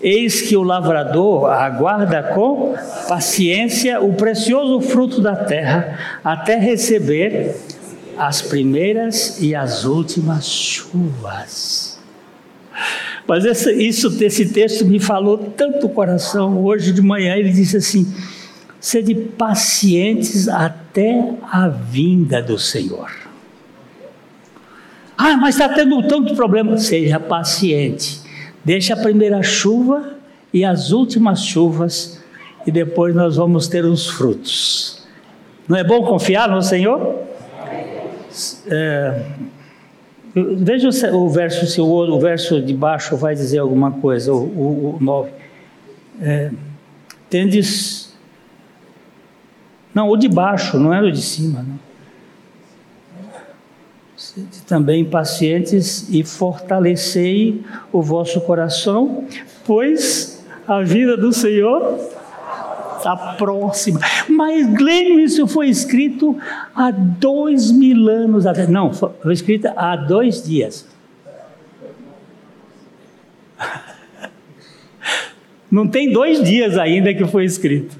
Eis 0.00 0.42
que 0.42 0.56
o 0.56 0.62
lavrador 0.62 1.50
aguarda 1.50 2.22
com 2.22 2.74
paciência 3.08 4.00
o 4.00 4.14
precioso 4.14 4.80
fruto 4.80 5.20
da 5.20 5.34
terra, 5.34 6.20
até 6.22 6.56
receber 6.56 7.56
as 8.16 8.40
primeiras 8.40 9.40
e 9.40 9.54
as 9.54 9.84
últimas 9.84 10.46
chuvas. 10.48 11.98
Mas 13.26 13.44
esse, 13.44 13.72
isso, 13.72 14.16
esse 14.22 14.46
texto 14.46 14.86
me 14.86 14.98
falou 14.98 15.36
tanto 15.36 15.86
o 15.86 15.90
coração. 15.90 16.64
Hoje 16.64 16.92
de 16.92 17.02
manhã 17.02 17.34
ele 17.36 17.50
disse 17.50 17.76
assim: 17.76 18.10
sede 18.80 19.14
pacientes 19.14 20.48
até 20.48 21.34
a 21.42 21.68
vinda 21.68 22.40
do 22.40 22.58
Senhor. 22.58 23.27
Ah, 25.18 25.36
mas 25.36 25.56
está 25.56 25.68
tendo 25.68 26.00
tanto 26.06 26.36
problema. 26.36 26.78
Seja 26.78 27.18
paciente. 27.18 28.20
Deixa 28.64 28.94
a 28.94 28.96
primeira 28.96 29.42
chuva 29.42 30.12
e 30.54 30.64
as 30.64 30.92
últimas 30.92 31.42
chuvas, 31.44 32.22
e 32.64 32.70
depois 32.70 33.14
nós 33.14 33.36
vamos 33.36 33.66
ter 33.66 33.84
os 33.84 34.08
frutos. 34.08 35.06
Não 35.68 35.76
é 35.76 35.82
bom 35.82 36.04
confiar 36.04 36.48
no 36.48 36.62
Senhor? 36.62 37.16
É, 38.68 39.24
veja 40.34 40.88
o 41.12 41.28
verso, 41.28 41.66
se 41.66 41.80
o, 41.80 42.18
verso 42.20 42.62
de 42.62 42.72
baixo 42.72 43.16
vai 43.16 43.34
dizer 43.34 43.58
alguma 43.58 43.90
coisa, 43.90 44.32
o, 44.32 44.36
o, 44.36 44.96
o 44.96 44.98
9. 45.00 45.30
É, 46.20 46.50
tendes. 47.28 48.16
Não, 49.92 50.08
o 50.08 50.16
de 50.16 50.28
baixo, 50.28 50.78
não 50.78 50.94
era 50.94 51.06
o 51.06 51.12
de 51.12 51.20
cima. 51.20 51.62
Não 51.62 51.87
também 54.66 55.04
pacientes 55.04 56.08
e 56.10 56.22
fortalecei 56.22 57.62
o 57.92 58.02
vosso 58.02 58.40
coração, 58.40 59.24
pois 59.64 60.44
a 60.66 60.82
vida 60.82 61.16
do 61.16 61.32
Senhor 61.32 61.98
está 62.96 63.16
próxima. 63.34 64.00
Mas, 64.28 64.66
Glênio, 64.74 65.20
isso 65.20 65.46
foi 65.46 65.68
escrito 65.68 66.36
há 66.74 66.90
dois 66.90 67.70
mil 67.70 68.08
anos 68.08 68.44
atrás. 68.46 68.68
Não, 68.68 68.92
foi 68.92 69.32
escrito 69.32 69.68
há 69.76 69.96
dois 69.96 70.42
dias. 70.42 70.86
Não 75.70 75.86
tem 75.86 76.12
dois 76.12 76.42
dias 76.42 76.76
ainda 76.76 77.14
que 77.14 77.26
foi 77.26 77.44
escrito. 77.44 77.96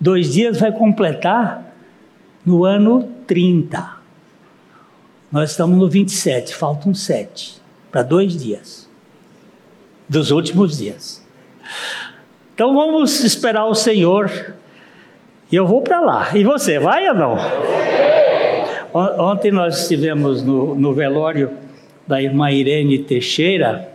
Dois 0.00 0.32
dias 0.32 0.58
vai 0.60 0.72
completar 0.72 1.74
no 2.44 2.64
ano 2.64 3.08
30. 3.26 3.99
Nós 5.30 5.52
estamos 5.52 5.78
no 5.78 5.88
27, 5.88 6.54
faltam 6.54 6.92
sete 6.92 7.60
para 7.90 8.02
dois 8.02 8.36
dias 8.36 8.88
dos 10.08 10.32
últimos 10.32 10.78
dias. 10.78 11.24
Então 12.52 12.74
vamos 12.74 13.22
esperar 13.22 13.66
o 13.66 13.74
Senhor 13.74 14.54
e 15.50 15.54
eu 15.54 15.66
vou 15.66 15.82
para 15.82 16.00
lá. 16.00 16.36
E 16.36 16.42
você, 16.42 16.80
vai 16.80 17.08
ou 17.08 17.14
não? 17.14 17.36
Ontem 18.92 19.52
nós 19.52 19.82
estivemos 19.82 20.42
no, 20.42 20.74
no 20.74 20.92
velório 20.92 21.52
da 22.08 22.20
irmã 22.20 22.50
Irene 22.50 22.98
Teixeira, 22.98 23.88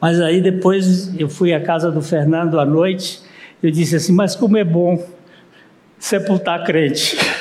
mas 0.00 0.20
aí 0.20 0.40
depois 0.40 1.14
eu 1.18 1.28
fui 1.28 1.54
à 1.54 1.60
casa 1.60 1.92
do 1.92 2.02
Fernando 2.02 2.58
à 2.58 2.64
noite. 2.66 3.22
Eu 3.62 3.70
disse 3.70 3.94
assim: 3.96 4.12
Mas 4.12 4.34
como 4.34 4.56
é 4.56 4.64
bom 4.64 5.00
sepultar 5.96 6.64
crente. 6.64 7.16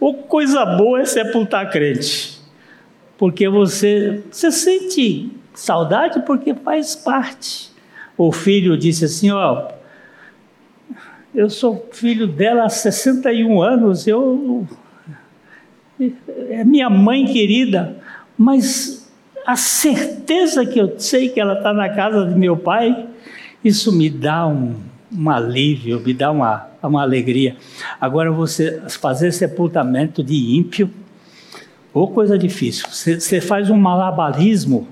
Ou 0.00 0.14
coisa 0.14 0.64
boa 0.64 1.00
é 1.00 1.04
sepultar 1.04 1.70
crente. 1.70 2.40
Porque 3.16 3.48
você, 3.48 4.22
você 4.30 4.52
sente 4.52 5.30
saudade 5.54 6.22
porque 6.26 6.54
faz 6.54 6.94
parte. 6.94 7.70
O 8.16 8.30
filho 8.30 8.76
disse 8.76 9.04
assim: 9.06 9.30
Ó, 9.30 9.68
eu 11.34 11.50
sou 11.50 11.88
filho 11.92 12.26
dela 12.26 12.64
há 12.64 12.68
61 12.68 13.62
anos, 13.62 14.06
eu. 14.06 14.66
É 16.50 16.62
minha 16.62 16.90
mãe 16.90 17.24
querida, 17.24 17.96
mas 18.36 19.10
a 19.46 19.56
certeza 19.56 20.66
que 20.66 20.78
eu 20.78 20.98
sei 20.98 21.30
que 21.30 21.40
ela 21.40 21.54
está 21.54 21.72
na 21.72 21.88
casa 21.88 22.26
de 22.26 22.34
meu 22.34 22.56
pai, 22.56 23.06
isso 23.64 23.90
me 23.90 24.10
dá 24.10 24.46
um, 24.46 24.74
um 25.16 25.30
alívio, 25.30 26.00
me 26.00 26.12
dá 26.12 26.30
uma, 26.30 26.68
uma 26.82 27.02
alegria. 27.02 27.56
Agora, 28.00 28.30
você 28.30 28.82
fazer 28.88 29.32
sepultamento 29.32 30.22
de 30.22 30.56
ímpio, 30.56 30.90
ou 31.96 32.08
coisa 32.08 32.36
difícil. 32.36 32.86
Você, 32.90 33.40
faz 33.40 33.70
um 33.70 33.76
malabarismo 33.76 34.86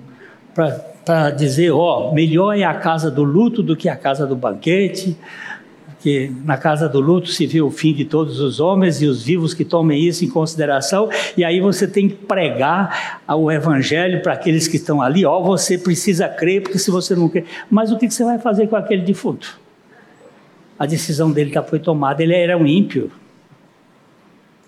para 0.55 1.31
dizer, 1.31 1.71
ó, 1.71 2.09
oh, 2.09 2.15
melhor 2.15 2.57
é 2.57 2.65
a 2.65 2.73
casa 2.73 3.11
do 3.11 3.23
luto 3.23 3.63
do 3.63 3.77
que 3.77 3.91
a 3.91 3.97
casa 3.97 4.27
do 4.27 4.35
banquete, 4.35 5.15
que 6.01 6.33
na 6.45 6.57
casa 6.57 6.89
do 6.89 7.01
luto 7.01 7.29
se 7.29 7.47
vê 7.47 7.61
o 7.61 7.71
fim 7.71 7.93
de 7.93 8.07
todos 8.07 8.41
os 8.41 8.59
homens 8.59 9.03
e 9.03 9.07
os 9.07 9.23
vivos 9.23 9.53
que 9.53 9.67
tomem 9.67 10.03
isso 10.03 10.25
em 10.25 10.29
consideração, 10.29 11.11
e 11.37 11.45
aí 11.45 11.61
você 11.61 11.87
tem 11.87 12.09
que 12.09 12.15
pregar 12.15 13.23
o 13.29 13.53
evangelho 13.53 14.23
para 14.23 14.33
aqueles 14.33 14.67
que 14.67 14.77
estão 14.77 15.03
ali, 15.03 15.27
ó, 15.27 15.39
oh, 15.39 15.45
você 15.45 15.77
precisa 15.77 16.27
crer, 16.27 16.63
porque 16.63 16.79
se 16.79 16.91
você 16.91 17.15
não 17.15 17.29
crer, 17.29 17.45
mas 17.71 17.93
o 17.93 17.99
que 17.99 18.11
você 18.11 18.25
vai 18.25 18.39
fazer 18.39 18.67
com 18.67 18.77
aquele 18.77 19.03
defunto? 19.03 19.59
A 20.79 20.87
decisão 20.87 21.31
dele 21.31 21.53
já 21.53 21.63
foi 21.63 21.79
tomada, 21.79 22.23
ele 22.23 22.35
era 22.35 22.57
um 22.57 22.67
ímpio. 22.67 23.11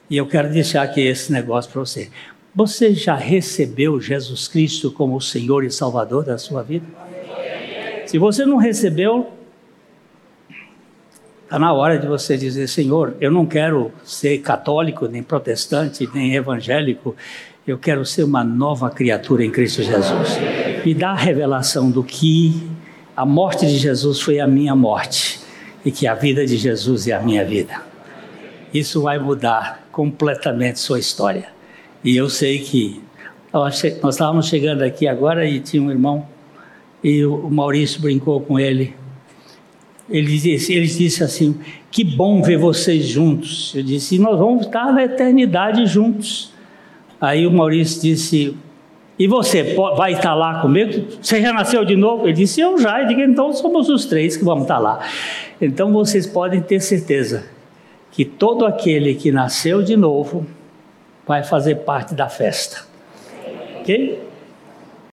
E 0.08 0.16
eu 0.16 0.26
quero 0.26 0.48
deixar 0.50 0.82
aqui 0.82 1.00
esse 1.00 1.32
negócio 1.32 1.70
para 1.70 1.80
você. 1.80 2.10
Você 2.54 2.94
já 2.94 3.16
recebeu 3.16 4.00
Jesus 4.00 4.48
Cristo 4.48 4.90
como 4.90 5.16
o 5.16 5.20
Senhor 5.20 5.64
e 5.64 5.70
Salvador 5.70 6.24
da 6.24 6.38
sua 6.38 6.62
vida? 6.62 6.86
Se 8.06 8.18
você 8.18 8.46
não 8.46 8.56
recebeu, 8.56 9.32
está 11.42 11.58
na 11.58 11.72
hora 11.72 11.98
de 11.98 12.06
você 12.06 12.36
dizer: 12.36 12.68
Senhor, 12.68 13.16
eu 13.20 13.32
não 13.32 13.44
quero 13.44 13.92
ser 14.04 14.38
católico, 14.38 15.06
nem 15.06 15.24
protestante, 15.24 16.08
nem 16.14 16.34
evangélico, 16.36 17.16
eu 17.66 17.76
quero 17.76 18.06
ser 18.06 18.22
uma 18.22 18.44
nova 18.44 18.88
criatura 18.90 19.44
em 19.44 19.50
Cristo 19.50 19.82
Jesus. 19.82 20.38
Me 20.84 20.94
dá 20.94 21.10
a 21.10 21.16
revelação 21.16 21.90
do 21.90 22.04
que 22.04 22.62
a 23.16 23.26
morte 23.26 23.66
de 23.66 23.76
Jesus 23.76 24.20
foi 24.20 24.38
a 24.38 24.46
minha 24.46 24.74
morte 24.74 25.45
e 25.86 25.92
que 25.92 26.04
a 26.06 26.14
vida 26.14 26.44
de 26.44 26.56
Jesus 26.56 27.06
é 27.06 27.12
a 27.12 27.20
minha 27.20 27.44
vida. 27.44 27.80
Isso 28.74 29.00
vai 29.02 29.20
mudar 29.20 29.86
completamente 29.92 30.80
sua 30.80 30.98
história. 30.98 31.48
E 32.02 32.16
eu 32.16 32.28
sei 32.28 32.58
que 32.58 33.00
nós 33.52 33.82
estávamos 33.84 34.48
chegando 34.48 34.82
aqui 34.82 35.06
agora 35.06 35.48
e 35.48 35.60
tinha 35.60 35.80
um 35.80 35.90
irmão 35.90 36.26
e 37.04 37.24
o 37.24 37.48
Maurício 37.48 38.00
brincou 38.00 38.40
com 38.40 38.58
ele. 38.58 38.94
Ele 40.10 40.36
disse, 40.36 40.72
ele 40.72 40.88
disse 40.88 41.22
assim: 41.22 41.56
Que 41.88 42.02
bom 42.02 42.42
ver 42.42 42.58
vocês 42.58 43.06
juntos. 43.06 43.72
Eu 43.74 43.84
disse: 43.84 44.18
Nós 44.18 44.38
vamos 44.38 44.66
estar 44.66 44.92
na 44.92 45.04
eternidade 45.04 45.86
juntos. 45.86 46.52
Aí 47.20 47.46
o 47.46 47.50
Maurício 47.52 48.02
disse: 48.02 48.56
E 49.18 49.26
você 49.26 49.74
vai 49.96 50.12
estar 50.12 50.34
lá 50.34 50.60
comigo? 50.60 51.06
Você 51.22 51.40
já 51.40 51.52
nasceu 51.52 51.84
de 51.84 51.96
novo? 51.96 52.26
Ele 52.26 52.34
disse, 52.34 52.60
eu 52.60 52.78
já. 52.78 53.00
Eu 53.00 53.06
digo, 53.06 53.20
então 53.22 53.52
somos 53.52 53.88
os 53.88 54.04
três 54.04 54.36
que 54.36 54.44
vamos 54.44 54.62
estar 54.62 54.78
lá. 54.78 55.00
Então 55.60 55.92
vocês 55.92 56.26
podem 56.26 56.60
ter 56.60 56.80
certeza 56.80 57.44
que 58.10 58.24
todo 58.24 58.66
aquele 58.66 59.14
que 59.14 59.32
nasceu 59.32 59.82
de 59.82 59.96
novo 59.96 60.46
vai 61.26 61.42
fazer 61.42 61.76
parte 61.76 62.14
da 62.14 62.28
festa. 62.28 62.84
Ok? 63.80 64.25